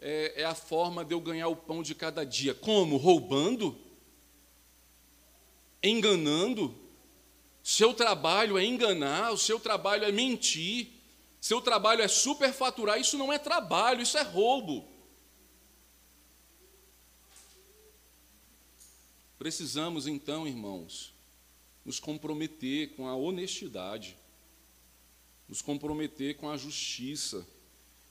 [0.00, 2.54] é, é, a forma de eu ganhar o pão de cada dia.
[2.54, 2.96] Como?
[2.96, 3.78] Roubando?
[5.82, 6.74] Enganando?
[7.62, 10.88] Seu trabalho é enganar, o seu trabalho é mentir,
[11.40, 13.00] seu trabalho é superfaturar.
[13.00, 14.88] Isso não é trabalho, isso é roubo.
[19.38, 21.12] Precisamos então, irmãos,
[21.84, 24.16] nos comprometer com a honestidade
[25.48, 27.46] nos comprometer com a justiça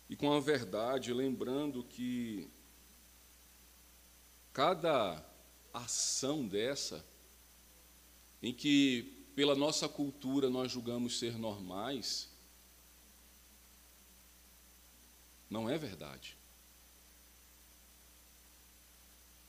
[0.10, 2.50] e com a verdade, lembrando que
[4.54, 5.24] cada
[5.74, 7.06] ação dessa,
[8.42, 12.30] em que pela nossa cultura nós julgamos ser normais,
[15.50, 16.38] não é verdade.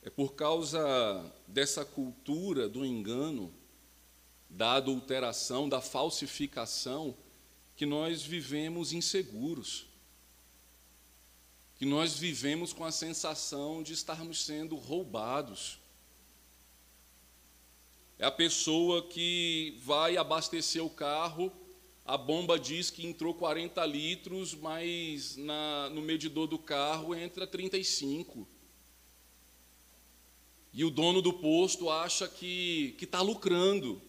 [0.03, 3.55] É por causa dessa cultura do engano,
[4.51, 7.16] da adulteração, da falsificação,
[7.77, 9.87] que nós vivemos inseguros,
[11.77, 15.79] que nós vivemos com a sensação de estarmos sendo roubados.
[18.19, 21.53] É a pessoa que vai abastecer o carro,
[22.05, 28.47] a bomba diz que entrou 40 litros, mas na, no medidor do carro entra 35.
[30.73, 34.03] E o dono do posto acha que está lucrando.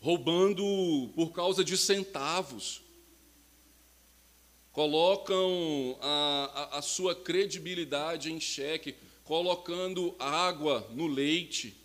[0.00, 0.64] Roubando
[1.14, 2.82] por causa de centavos,
[4.72, 11.76] colocam a, a, a sua credibilidade em xeque, colocando água no leite,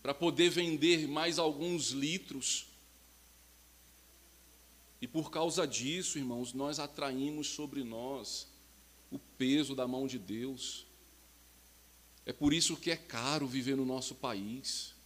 [0.00, 2.66] para poder vender mais alguns litros.
[5.00, 8.48] E por causa disso, irmãos, nós atraímos sobre nós
[9.10, 10.86] o peso da mão de Deus.
[12.24, 14.97] É por isso que é caro viver no nosso país.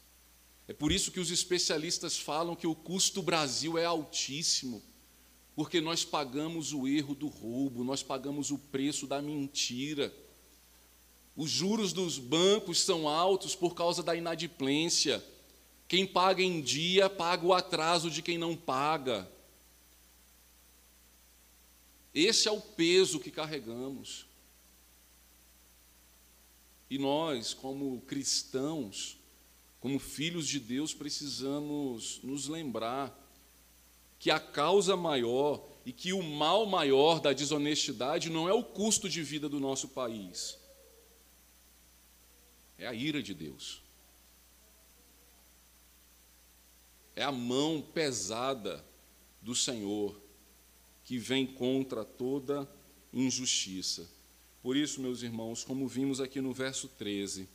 [0.68, 4.82] É por isso que os especialistas falam que o custo Brasil é altíssimo,
[5.54, 10.14] porque nós pagamos o erro do roubo, nós pagamos o preço da mentira.
[11.36, 15.24] Os juros dos bancos são altos por causa da inadimplência.
[15.88, 19.30] Quem paga em dia paga o atraso de quem não paga.
[22.14, 24.26] Esse é o peso que carregamos.
[26.88, 29.18] E nós, como cristãos,
[29.82, 33.12] como filhos de Deus, precisamos nos lembrar
[34.16, 39.08] que a causa maior e que o mal maior da desonestidade não é o custo
[39.08, 40.56] de vida do nosso país,
[42.78, 43.82] é a ira de Deus.
[47.16, 48.84] É a mão pesada
[49.42, 50.16] do Senhor
[51.04, 52.70] que vem contra toda
[53.12, 54.08] injustiça.
[54.62, 57.48] Por isso, meus irmãos, como vimos aqui no verso 13,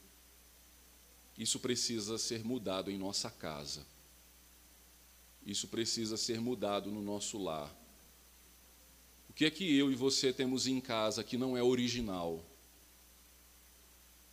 [1.38, 3.86] isso precisa ser mudado em nossa casa.
[5.46, 7.74] Isso precisa ser mudado no nosso lar.
[9.30, 12.44] O que é que eu e você temos em casa que não é original,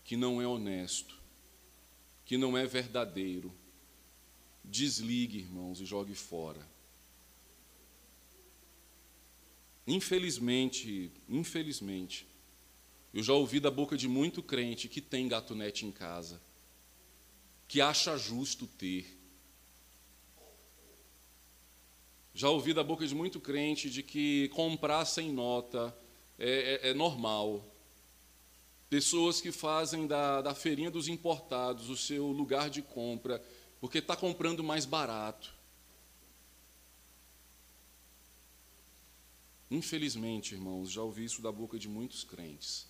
[0.03, 1.21] que não é honesto,
[2.25, 3.53] que não é verdadeiro?
[4.64, 6.67] Desligue, irmãos, e jogue fora.
[9.87, 12.27] Infelizmente, infelizmente,
[13.12, 16.40] eu já ouvi da boca de muito crente que tem gatunete em casa,
[17.68, 19.18] que acha justo ter.
[22.35, 25.96] Já ouvi da boca de muito crente de que comprar sem nota
[26.38, 27.64] é, é, é normal.
[28.90, 33.42] Pessoas que fazem da, da feirinha dos importados o seu lugar de compra,
[33.81, 35.55] porque está comprando mais barato.
[39.70, 42.87] Infelizmente, irmãos, já ouvi isso da boca de muitos crentes.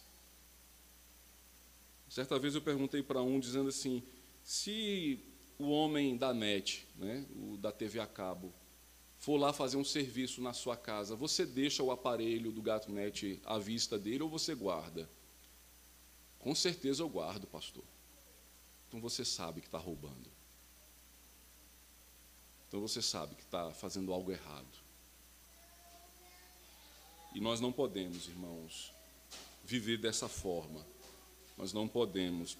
[2.09, 4.03] Certa vez eu perguntei para um, dizendo assim:
[4.45, 5.19] se
[5.59, 8.53] o homem da net, né, o da TV a cabo,
[9.19, 13.41] for lá fazer um serviço na sua casa, você deixa o aparelho do gato net
[13.47, 15.09] à vista dele ou você guarda?
[16.39, 17.85] Com certeza eu guardo, pastor.
[18.87, 20.31] Então você sabe que está roubando.
[22.69, 24.85] Então você sabe que está fazendo algo errado.
[27.35, 28.93] E nós não podemos, irmãos,
[29.65, 30.87] viver dessa forma.
[31.57, 32.59] Nós não podemos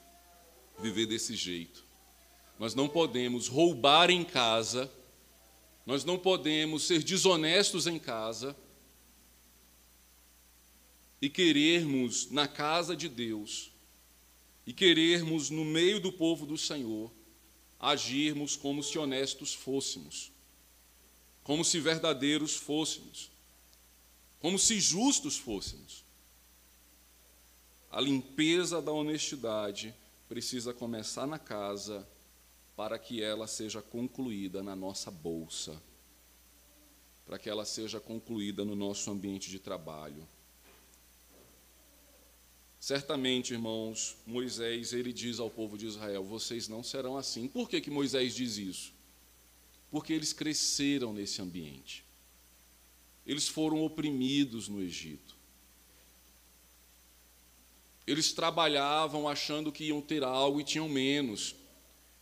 [0.79, 1.85] viver desse jeito.
[2.59, 4.91] Nós não podemos roubar em casa.
[5.87, 8.57] Nós não podemos ser desonestos em casa
[11.21, 13.71] e querermos na casa de Deus
[14.67, 17.11] e querermos no meio do povo do Senhor
[17.79, 20.33] agirmos como se honestos fôssemos,
[21.43, 23.35] como se verdadeiros fôssemos
[24.45, 26.05] como se justos fôssemos.
[27.91, 29.95] A limpeza da honestidade
[30.29, 32.07] precisa começar na casa
[32.77, 35.81] para que ela seja concluída na nossa bolsa,
[37.25, 40.27] para que ela seja concluída no nosso ambiente de trabalho.
[42.85, 47.49] Certamente, irmãos, Moisés ele diz ao povo de Israel: vocês não serão assim.
[47.49, 48.93] Por que, que Moisés diz isso?
[49.91, 52.05] Porque eles cresceram nesse ambiente.
[53.25, 55.34] Eles foram oprimidos no Egito.
[58.07, 61.55] Eles trabalhavam achando que iam ter algo e tinham menos.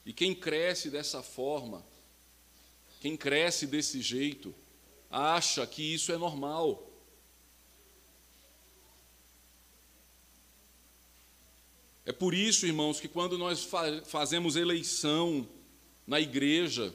[0.06, 1.84] E quem cresce dessa forma,
[3.00, 4.54] quem cresce desse jeito,
[5.10, 6.88] acha que isso é normal.
[12.04, 13.68] É por isso, irmãos, que quando nós
[14.06, 15.48] fazemos eleição
[16.06, 16.92] na igreja,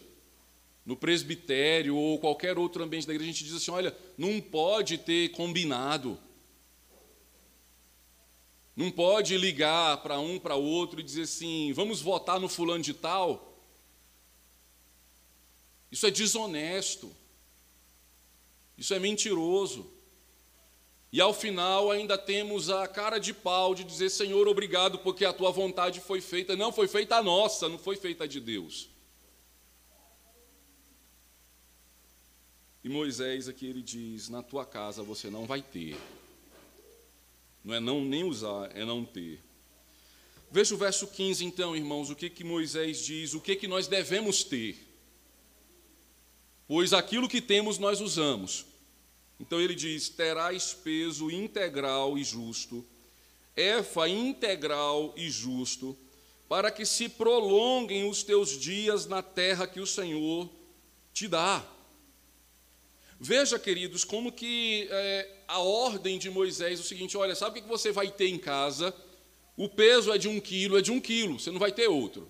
[0.85, 4.97] no presbitério ou qualquer outro ambiente da igreja, a gente diz assim: olha, não pode
[4.97, 6.17] ter combinado.
[8.77, 12.93] Não pode ligar para um, para outro e dizer assim: vamos votar no fulano de
[12.93, 13.57] tal.
[15.91, 17.11] Isso é desonesto.
[18.77, 19.91] Isso é mentiroso.
[21.11, 25.33] E ao final ainda temos a cara de pau de dizer: Senhor, obrigado porque a
[25.33, 26.55] tua vontade foi feita.
[26.55, 28.89] Não, foi feita a nossa, não foi feita a de Deus.
[32.83, 35.97] E Moisés aqui ele diz: Na tua casa você não vai ter.
[37.67, 39.43] Não é não nem usar, é não ter.
[40.49, 43.89] Veja o verso 15 então, irmãos, o que que Moisés diz, o que que nós
[43.89, 44.77] devemos ter.
[46.65, 48.65] Pois aquilo que temos nós usamos.
[49.37, 52.85] Então ele diz: terás peso integral e justo,
[53.53, 55.97] efa integral e justo,
[56.47, 60.49] para que se prolonguem os teus dias na terra que o Senhor
[61.13, 61.67] te dá.
[63.19, 67.63] Veja, queridos, como que é, a ordem de Moisés é o seguinte: olha, sabe o
[67.63, 68.93] que você vai ter em casa?
[69.55, 72.29] O peso é de um quilo, é de um quilo, você não vai ter outro.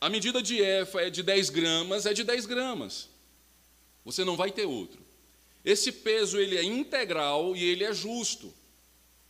[0.00, 3.08] A medida de EFA é de 10 gramas, é de 10 gramas.
[4.04, 5.00] Você não vai ter outro.
[5.64, 8.52] Esse peso ele é integral e ele é justo.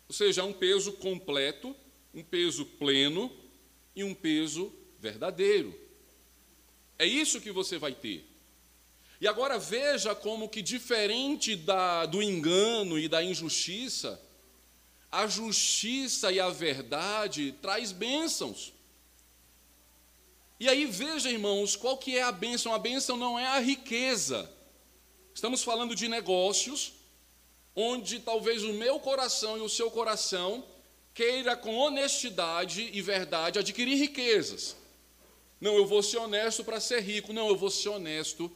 [0.09, 1.77] Ou seja, é um peso completo,
[2.15, 3.31] um peso pleno
[3.95, 5.79] e um peso verdadeiro.
[6.99, 8.32] É isso que você vai ter.
[9.23, 14.21] E agora veja como que diferente da, do engano e da injustiça,
[15.13, 18.73] a justiça e a verdade traz bênçãos.
[20.59, 22.75] E aí veja, irmãos, qual que é a bênção?
[22.75, 24.51] A bênção não é a riqueza.
[25.33, 26.93] Estamos falando de negócios
[27.77, 30.65] onde talvez o meu coração e o seu coração
[31.15, 34.75] queira com honestidade e verdade adquirir riquezas.
[35.61, 37.33] Não, eu vou ser honesto para ser rico.
[37.33, 38.51] Não, eu vou ser honesto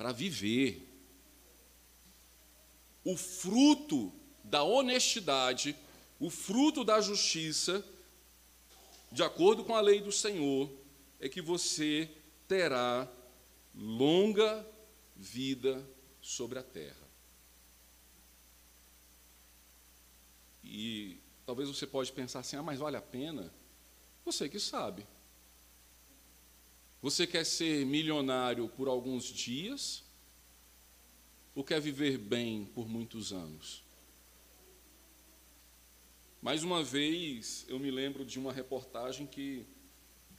[0.00, 0.88] para viver.
[3.04, 4.10] O fruto
[4.42, 5.76] da honestidade,
[6.18, 7.84] o fruto da justiça,
[9.12, 10.72] de acordo com a lei do Senhor,
[11.20, 12.10] é que você
[12.48, 13.06] terá
[13.74, 14.66] longa
[15.14, 15.86] vida
[16.22, 17.06] sobre a terra.
[20.64, 23.52] E talvez você pode pensar assim: "Ah, mas vale a pena?"
[24.24, 25.06] Você que sabe.
[27.02, 30.04] Você quer ser milionário por alguns dias
[31.54, 33.82] ou quer viver bem por muitos anos?
[36.42, 39.64] Mais uma vez, eu me lembro de uma reportagem que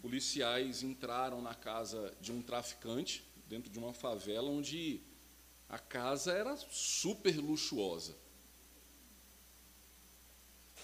[0.03, 5.01] policiais entraram na casa de um traficante, dentro de uma favela, onde
[5.68, 8.16] a casa era super luxuosa.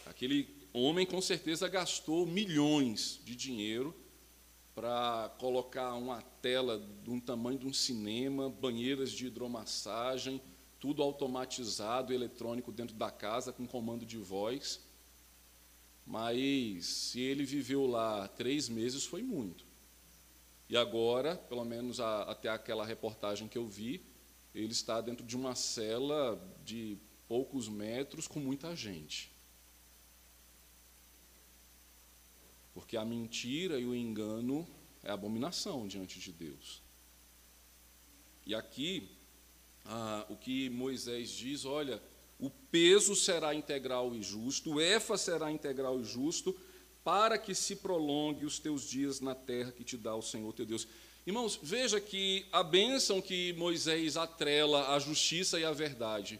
[0.07, 3.95] Aquele homem com certeza gastou milhões de dinheiro
[4.77, 10.39] para colocar uma tela de um tamanho de um cinema, banheiras de hidromassagem,
[10.79, 14.79] tudo automatizado, eletrônico dentro da casa, com comando de voz.
[16.05, 19.65] Mas se ele viveu lá três meses, foi muito.
[20.69, 24.05] E agora, pelo menos a, até aquela reportagem que eu vi,
[24.53, 29.31] ele está dentro de uma cela de poucos metros com muita gente.
[32.77, 34.67] Porque a mentira e o engano
[35.01, 36.79] é abominação diante de Deus.
[38.45, 39.09] E aqui,
[39.83, 41.99] ah, o que Moisés diz: olha,
[42.39, 46.55] o peso será integral e justo, o EFA será integral e justo,
[47.03, 50.67] para que se prolongue os teus dias na terra que te dá o Senhor teu
[50.67, 50.87] Deus.
[51.25, 56.39] Irmãos, veja que a bênção que Moisés atrela à justiça e à verdade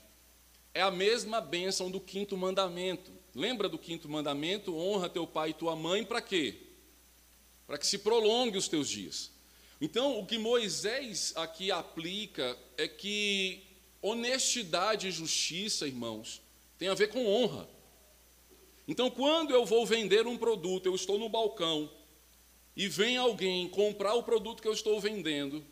[0.71, 3.16] é a mesma bênção do quinto mandamento.
[3.38, 4.75] Lembra do quinto mandamento?
[4.75, 6.55] Honra teu pai e tua mãe para quê?
[7.67, 9.31] Para que se prolongue os teus dias.
[9.79, 13.61] Então, o que Moisés aqui aplica é que
[14.01, 16.41] honestidade e justiça, irmãos,
[16.79, 17.69] tem a ver com honra.
[18.88, 21.91] Então, quando eu vou vender um produto, eu estou no balcão
[22.75, 25.63] e vem alguém comprar o produto que eu estou vendendo,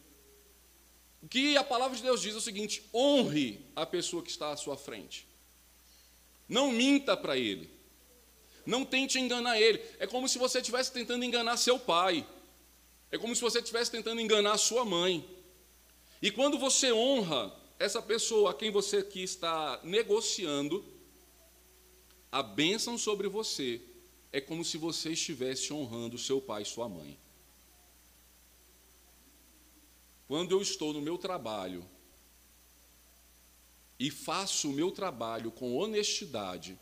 [1.19, 4.51] o que a palavra de Deus diz é o seguinte: honre a pessoa que está
[4.51, 5.27] à sua frente.
[6.47, 7.69] Não minta para ele.
[8.65, 9.81] Não tente enganar ele.
[9.99, 12.25] É como se você estivesse tentando enganar seu pai.
[13.11, 15.27] É como se você estivesse tentando enganar sua mãe.
[16.21, 20.83] E quando você honra essa pessoa a quem você aqui está negociando,
[22.31, 23.81] a bênção sobre você
[24.31, 27.17] é como se você estivesse honrando seu pai e sua mãe.
[30.27, 31.87] Quando eu estou no meu trabalho
[33.99, 36.77] e faço o meu trabalho com honestidade,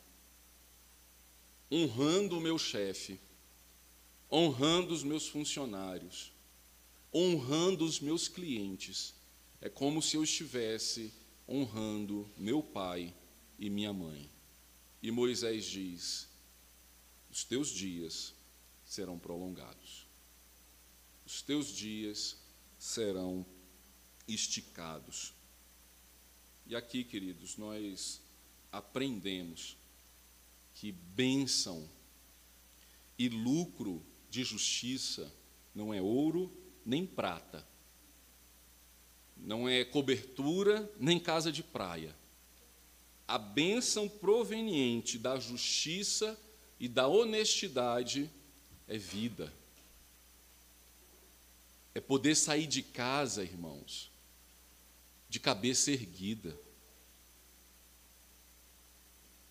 [1.72, 3.20] honrando o meu chefe,
[4.32, 6.32] honrando os meus funcionários,
[7.14, 9.14] honrando os meus clientes,
[9.62, 11.14] é como se eu estivesse
[11.48, 13.14] honrando meu pai
[13.60, 14.30] e minha mãe.
[15.02, 16.28] E Moisés diz:
[17.30, 18.34] os teus dias
[18.86, 20.08] serão prolongados,
[21.26, 22.38] os teus dias
[22.80, 23.46] serão
[24.28, 25.34] esticados.
[26.66, 28.22] E aqui, queridos, nós
[28.72, 29.78] aprendemos
[30.74, 31.88] que bênção
[33.18, 35.32] e lucro de justiça
[35.76, 36.52] não é ouro
[36.86, 37.66] nem prata,
[39.38, 42.16] não é cobertura nem casa de praia.
[43.28, 46.38] A bênção proveniente da justiça
[46.80, 48.30] e da honestidade
[48.88, 49.54] é vida.
[51.96, 54.12] É poder sair de casa, irmãos,
[55.34, 56.56] de cabeça erguida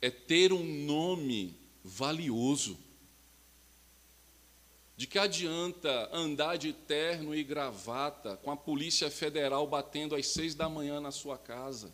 [0.01, 2.79] é ter um nome valioso.
[4.97, 10.55] De que adianta andar de terno e gravata com a Polícia Federal batendo às seis
[10.55, 11.93] da manhã na sua casa?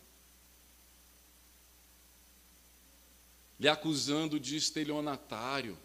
[3.59, 5.75] Lhe acusando de estelionatário,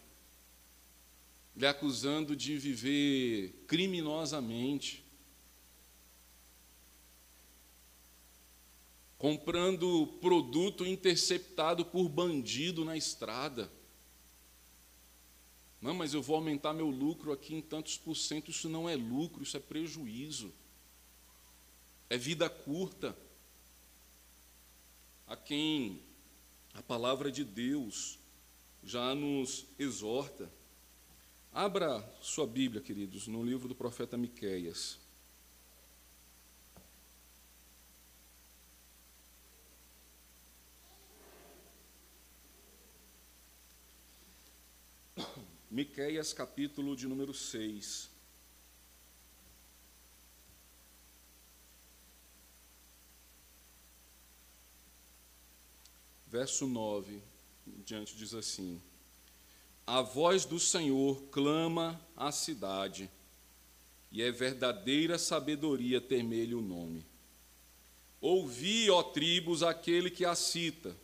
[1.57, 5.04] lhe acusando de viver criminosamente,
[9.25, 13.71] comprando produto interceptado por bandido na estrada.
[15.81, 18.51] Não, mas eu vou aumentar meu lucro aqui em tantos por cento.
[18.51, 20.53] Isso não é lucro, isso é prejuízo.
[22.07, 23.17] É vida curta.
[25.25, 26.03] A quem
[26.75, 28.19] a palavra de Deus
[28.83, 30.47] já nos exorta.
[31.51, 34.99] Abra sua Bíblia, queridos, no livro do profeta Miqueias.
[45.75, 48.09] Miqueias capítulo de número 6.
[56.27, 57.21] Verso 9,
[57.85, 58.81] diante diz assim:
[59.85, 63.11] A voz do Senhor clama à cidade,
[64.09, 67.05] e é verdadeira sabedoria temer-lhe o nome.
[68.21, 70.95] Ouvi, ó tribos, aquele que a cita.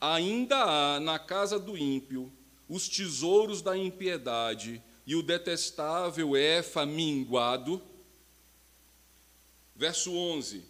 [0.00, 2.32] Ainda há na casa do ímpio
[2.72, 7.82] os tesouros da impiedade e o detestável Éfa minguado.
[9.76, 10.64] Verso 11: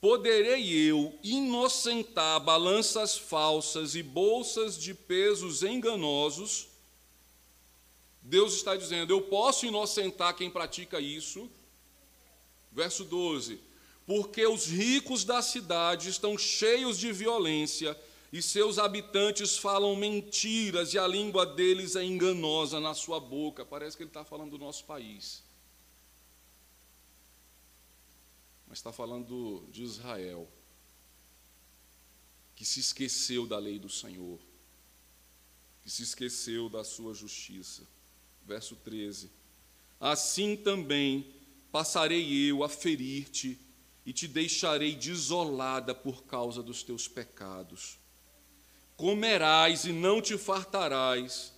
[0.00, 6.68] Poderei eu inocentar balanças falsas e bolsas de pesos enganosos?
[8.22, 11.50] Deus está dizendo: Eu posso inocentar quem pratica isso.
[12.72, 13.60] Verso 12:
[14.06, 17.94] Porque os ricos da cidade estão cheios de violência
[18.32, 23.62] e seus habitantes falam mentiras, e a língua deles é enganosa na sua boca.
[23.62, 25.42] Parece que ele está falando do nosso país.
[28.66, 30.48] Mas está falando de Israel,
[32.56, 34.40] que se esqueceu da lei do Senhor,
[35.82, 37.86] que se esqueceu da sua justiça.
[38.46, 39.30] Verso 13:
[40.00, 41.34] Assim também
[41.70, 43.60] passarei eu a ferir-te
[44.06, 48.00] e te deixarei desolada por causa dos teus pecados
[49.02, 51.52] comerás e não te fartarás,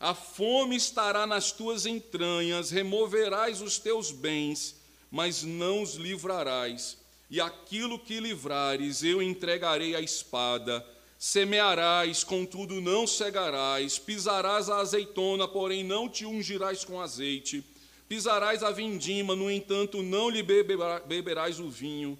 [0.00, 4.74] a fome estará nas tuas entranhas, removerás os teus bens,
[5.10, 6.96] mas não os livrarás,
[7.30, 10.82] e aquilo que livrares eu entregarei à espada.
[11.18, 17.62] Semearás, contudo não cegarás, pisarás a azeitona, porém não te ungirás com azeite,
[18.08, 22.18] pisarás a vindima, no entanto não lhe beberás o vinho,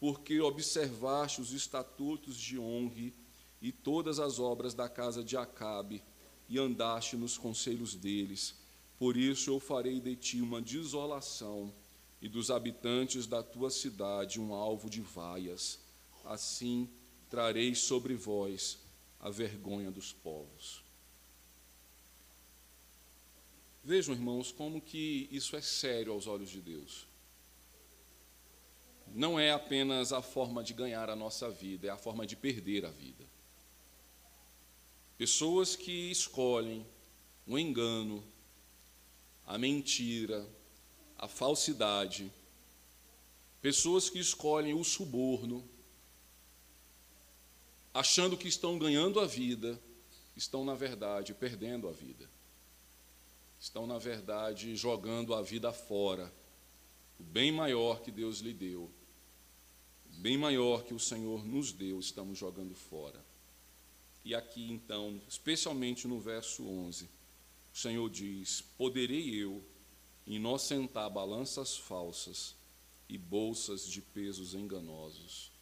[0.00, 3.12] porque observaste os estatutos de honra
[3.66, 6.00] e todas as obras da casa de Acabe,
[6.48, 8.54] e andaste nos conselhos deles.
[8.96, 11.74] Por isso eu farei de ti uma desolação,
[12.22, 15.80] e dos habitantes da tua cidade um alvo de vaias.
[16.24, 16.88] Assim
[17.28, 18.78] trarei sobre vós
[19.18, 20.84] a vergonha dos povos.
[23.82, 27.04] Vejam, irmãos, como que isso é sério aos olhos de Deus.
[29.08, 32.86] Não é apenas a forma de ganhar a nossa vida, é a forma de perder
[32.86, 33.34] a vida.
[35.18, 36.86] Pessoas que escolhem
[37.46, 38.22] o engano,
[39.46, 40.46] a mentira,
[41.16, 42.30] a falsidade.
[43.62, 45.66] Pessoas que escolhem o suborno,
[47.94, 49.80] achando que estão ganhando a vida,
[50.36, 52.28] estão, na verdade, perdendo a vida.
[53.58, 56.30] Estão, na verdade, jogando a vida fora.
[57.18, 58.90] O bem maior que Deus lhe deu,
[60.04, 63.24] o bem maior que o Senhor nos deu, estamos jogando fora.
[64.26, 67.08] E aqui, então, especialmente no verso 11,
[67.72, 69.64] o Senhor diz: Poderei eu
[70.26, 72.56] inocentar balanças falsas
[73.08, 75.52] e bolsas de pesos enganosos.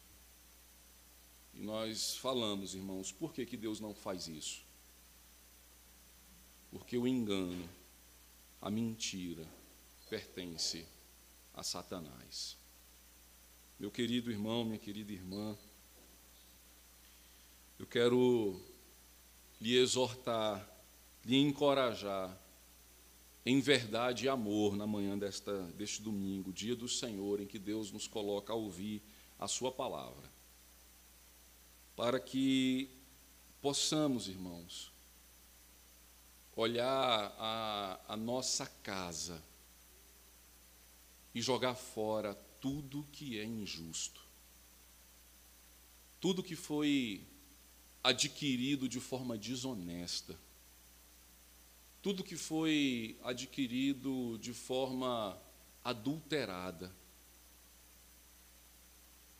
[1.53, 4.63] E nós falamos, irmãos, por que, que Deus não faz isso?
[6.71, 7.69] Porque o engano,
[8.59, 9.47] a mentira,
[10.09, 10.87] pertence
[11.53, 12.57] a Satanás.
[13.79, 15.55] Meu querido irmão, minha querida irmã,
[17.77, 18.61] eu quero
[19.59, 20.65] lhe exortar,
[21.23, 22.37] lhe encorajar,
[23.45, 27.91] em verdade e amor, na manhã desta, deste domingo, dia do Senhor, em que Deus
[27.91, 29.01] nos coloca a ouvir
[29.37, 30.29] a Sua palavra,
[31.95, 32.89] para que
[33.61, 34.91] possamos, irmãos,
[36.55, 39.43] olhar a, a nossa casa
[41.33, 44.21] e jogar fora tudo que é injusto,
[46.19, 47.21] tudo que foi
[48.05, 50.37] adquirido de forma desonesta.
[52.01, 55.35] tudo que foi adquirido de forma
[55.83, 56.95] adulterada,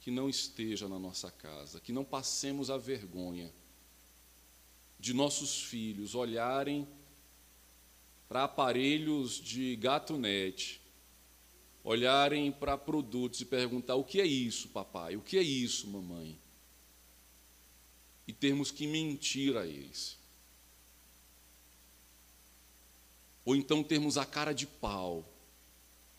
[0.01, 3.53] que não esteja na nossa casa, que não passemos a vergonha
[4.99, 6.88] de nossos filhos olharem
[8.28, 10.82] para aparelhos de gatunete,
[11.84, 15.16] olharem para produtos e perguntar: o que é isso, papai?
[15.16, 16.39] O que é isso, mamãe?
[18.28, 20.17] E termos que mentir a eles.
[23.45, 25.23] Ou então termos a cara de pau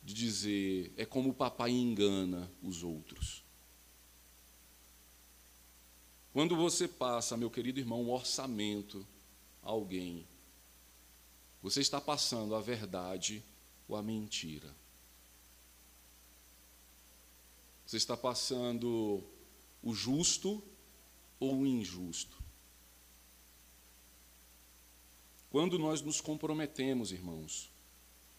[0.02, 3.42] de dizer: é como o papai engana os outros.
[6.32, 9.04] Quando você passa, meu querido irmão, um orçamento
[9.62, 10.24] a alguém,
[11.62, 13.42] você está passando a verdade
[13.88, 14.72] ou a mentira.
[17.86, 19.24] Você está passando
[19.82, 20.62] o justo
[21.38, 22.36] ou injusto.
[25.50, 27.70] Quando nós nos comprometemos, irmãos,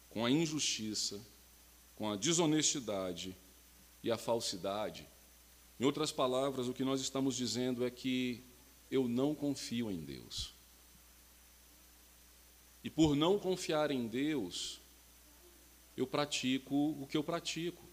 [0.09, 1.19] com a injustiça,
[1.95, 3.35] com a desonestidade
[4.03, 5.07] e a falsidade,
[5.79, 8.43] em outras palavras, o que nós estamos dizendo é que
[8.89, 10.53] eu não confio em Deus.
[12.83, 14.79] E por não confiar em Deus,
[15.95, 17.83] eu pratico o que eu pratico.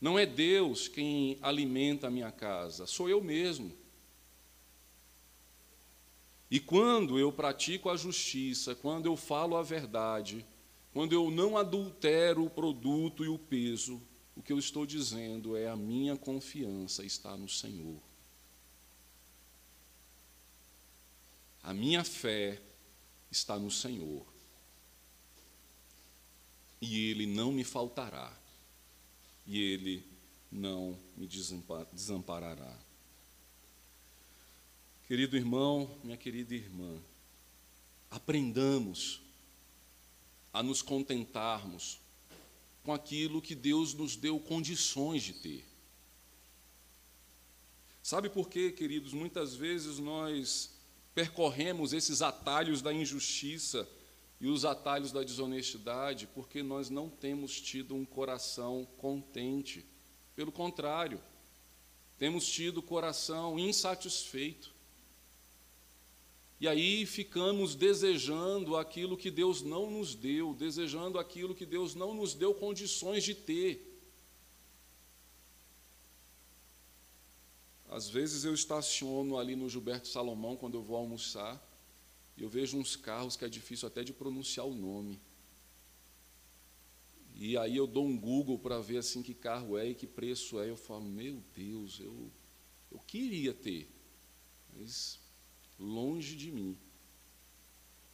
[0.00, 3.83] Não é Deus quem alimenta a minha casa, sou eu mesmo.
[6.54, 10.46] E quando eu pratico a justiça, quando eu falo a verdade,
[10.92, 14.00] quando eu não adultero o produto e o peso,
[14.36, 18.00] o que eu estou dizendo é a minha confiança está no Senhor.
[21.60, 22.62] A minha fé
[23.32, 24.24] está no Senhor.
[26.80, 28.32] E Ele não me faltará.
[29.44, 30.06] E Ele
[30.52, 31.26] não me
[31.92, 32.78] desamparará.
[35.06, 36.98] Querido irmão, minha querida irmã,
[38.10, 39.20] aprendamos
[40.50, 42.00] a nos contentarmos
[42.82, 45.64] com aquilo que Deus nos deu condições de ter.
[48.02, 49.12] Sabe por quê, queridos?
[49.12, 50.70] Muitas vezes nós
[51.14, 53.88] percorremos esses atalhos da injustiça
[54.40, 59.84] e os atalhos da desonestidade porque nós não temos tido um coração contente.
[60.34, 61.20] Pelo contrário,
[62.18, 64.73] temos tido coração insatisfeito.
[66.60, 72.14] E aí ficamos desejando aquilo que Deus não nos deu, desejando aquilo que Deus não
[72.14, 73.90] nos deu condições de ter.
[77.88, 81.62] Às vezes eu estaciono ali no Gilberto Salomão quando eu vou almoçar,
[82.36, 85.20] e eu vejo uns carros que é difícil até de pronunciar o nome.
[87.36, 90.60] E aí eu dou um Google para ver assim que carro é e que preço
[90.60, 90.70] é.
[90.70, 92.30] Eu falo, meu Deus, eu,
[92.90, 93.88] eu queria ter,
[94.72, 95.18] mas
[95.78, 96.78] longe de mim.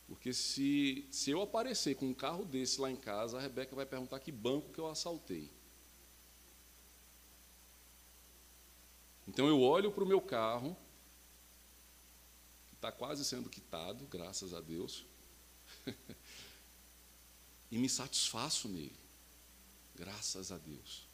[0.07, 3.87] Porque se, se eu aparecer com um carro desse lá em casa, a Rebeca vai
[3.87, 5.51] perguntar que banco que eu assaltei.
[9.29, 10.77] Então eu olho para o meu carro,
[12.71, 15.07] que está quase sendo quitado, graças a Deus,
[17.71, 18.99] e me satisfaço nele.
[19.95, 21.07] Graças a Deus.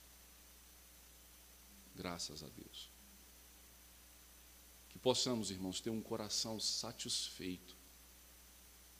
[1.94, 2.95] Graças a Deus.
[5.06, 7.76] Possamos, irmãos, ter um coração satisfeito,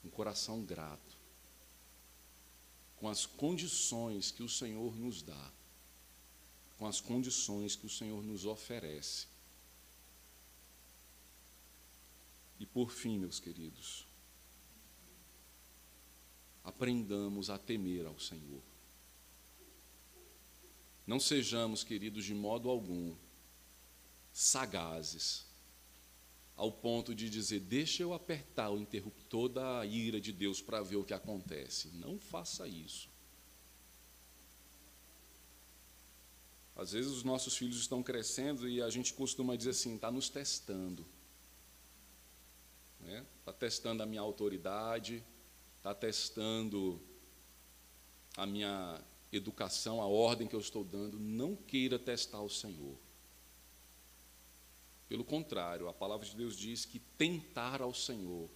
[0.05, 1.19] um coração grato,
[2.95, 5.53] com as condições que o Senhor nos dá,
[6.79, 9.27] com as condições que o Senhor nos oferece.
[12.61, 14.07] E por fim, meus queridos,
[16.63, 18.63] aprendamos a temer ao Senhor.
[21.05, 23.13] Não sejamos, queridos, de modo algum
[24.33, 25.46] sagazes
[26.57, 30.97] ao ponto de dizer: deixa eu apertar o interruptor da ira de Deus para ver
[30.97, 31.89] o que acontece.
[31.89, 33.09] Não faça isso.
[36.75, 40.29] Às vezes os nossos filhos estão crescendo e a gente costuma dizer assim: está nos
[40.29, 41.07] testando.
[43.01, 43.27] Está né?
[43.45, 45.23] Tá testando a minha autoridade,
[45.77, 47.01] está testando
[48.37, 49.01] a minha
[49.33, 51.19] educação, a ordem que eu estou dando.
[51.19, 53.06] Não queira testar o Senhor.
[55.09, 58.51] Pelo contrário, a palavra de Deus diz que tentar ao Senhor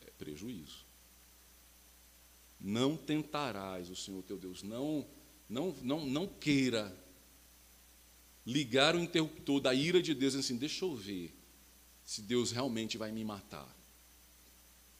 [0.00, 0.84] é prejuízo.
[2.60, 5.06] Não tentarás o Senhor teu Deus, não,
[5.48, 6.94] não, não, não queira
[8.44, 11.34] ligar o interruptor da ira de Deus assim, deixa eu ver
[12.04, 13.76] se Deus realmente vai me matar.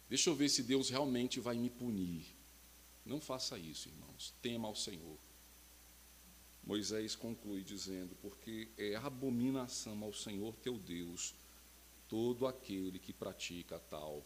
[0.09, 2.25] Deixa eu ver se Deus realmente vai me punir.
[3.05, 4.33] Não faça isso, irmãos.
[4.41, 5.19] Tema ao Senhor.
[6.65, 11.35] Moisés conclui dizendo: Porque é abominação ao Senhor teu Deus
[12.09, 14.25] todo aquele que pratica tal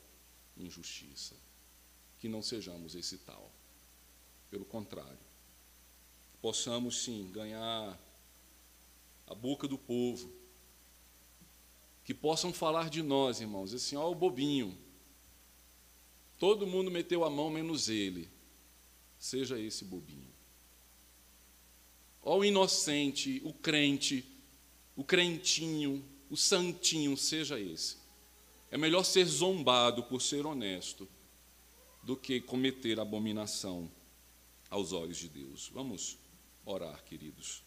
[0.57, 1.35] injustiça.
[2.19, 3.53] Que não sejamos esse tal.
[4.51, 5.19] Pelo contrário,
[6.41, 7.99] possamos sim ganhar
[9.27, 10.33] a boca do povo,
[12.05, 14.77] que possam falar de nós, irmãos, assim, ó, o bobinho.
[16.39, 18.29] Todo mundo meteu a mão menos ele.
[19.19, 20.34] Seja esse bobinho.
[22.25, 24.25] Ó, o inocente, o crente,
[24.97, 27.99] o crentinho, o santinho, seja esse.
[28.71, 31.07] É melhor ser zombado por ser honesto
[32.03, 33.91] do que cometer abominação
[34.71, 35.71] aos olhos de Deus.
[35.73, 36.17] Vamos
[36.65, 37.63] orar, queridos.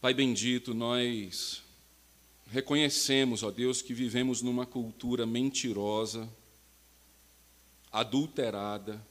[0.00, 1.62] Pai bendito, nós
[2.46, 6.28] reconhecemos, ó Deus, que vivemos numa cultura mentirosa,
[7.92, 9.06] adulterada,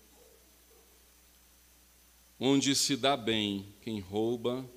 [2.39, 4.67] onde se dá bem quem rouba,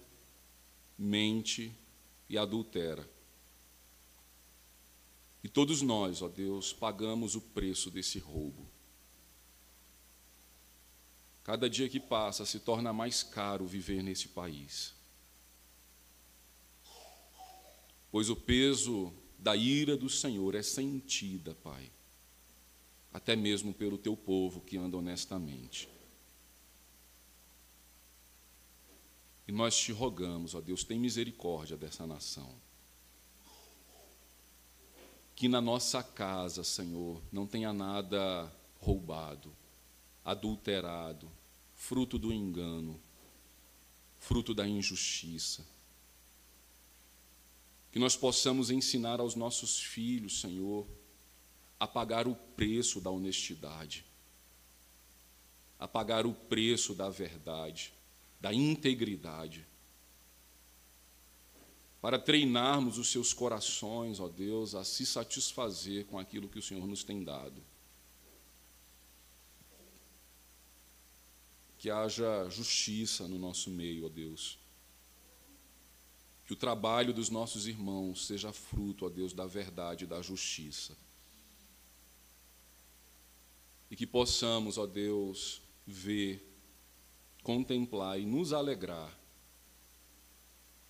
[0.98, 1.72] mente
[2.28, 3.08] e adultera.
[5.44, 8.66] E todos nós, ó Deus, pagamos o preço desse roubo.
[11.44, 14.94] Cada dia que passa se torna mais caro viver nesse país.
[18.10, 21.90] Pois o peso da ira do Senhor é sentida, Pai,
[23.12, 25.88] até mesmo pelo teu povo que anda honestamente.
[29.46, 32.54] E nós te rogamos, ó Deus, tem misericórdia dessa nação.
[35.34, 39.52] Que na nossa casa, Senhor, não tenha nada roubado,
[40.24, 41.30] adulterado,
[41.74, 43.00] fruto do engano,
[44.18, 45.66] fruto da injustiça.
[47.90, 50.86] Que nós possamos ensinar aos nossos filhos, Senhor,
[51.78, 54.04] a pagar o preço da honestidade,
[55.78, 57.92] a pagar o preço da verdade,
[58.42, 59.66] da integridade,
[62.02, 66.86] para treinarmos os seus corações, ó Deus, a se satisfazer com aquilo que o Senhor
[66.86, 67.62] nos tem dado.
[71.82, 74.56] que haja justiça no nosso meio, ó Deus.
[76.46, 80.96] Que o trabalho dos nossos irmãos seja fruto, ó Deus, da verdade e da justiça.
[83.90, 86.51] E que possamos, ó Deus, ver,
[87.42, 89.18] contemplar e nos alegrar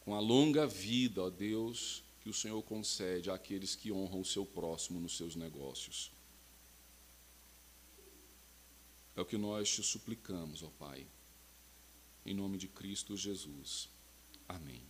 [0.00, 4.44] com a longa vida, ó Deus, que o Senhor concede àqueles que honram o seu
[4.44, 6.10] próximo nos seus negócios.
[9.14, 11.06] É o que nós te suplicamos, ó Pai.
[12.24, 13.88] Em nome de Cristo Jesus.
[14.48, 14.82] Amém.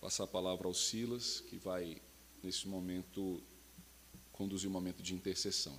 [0.00, 2.00] Passar a palavra ao Silas, que vai,
[2.42, 3.42] nesse momento,
[4.32, 5.78] conduzir um momento de intercessão.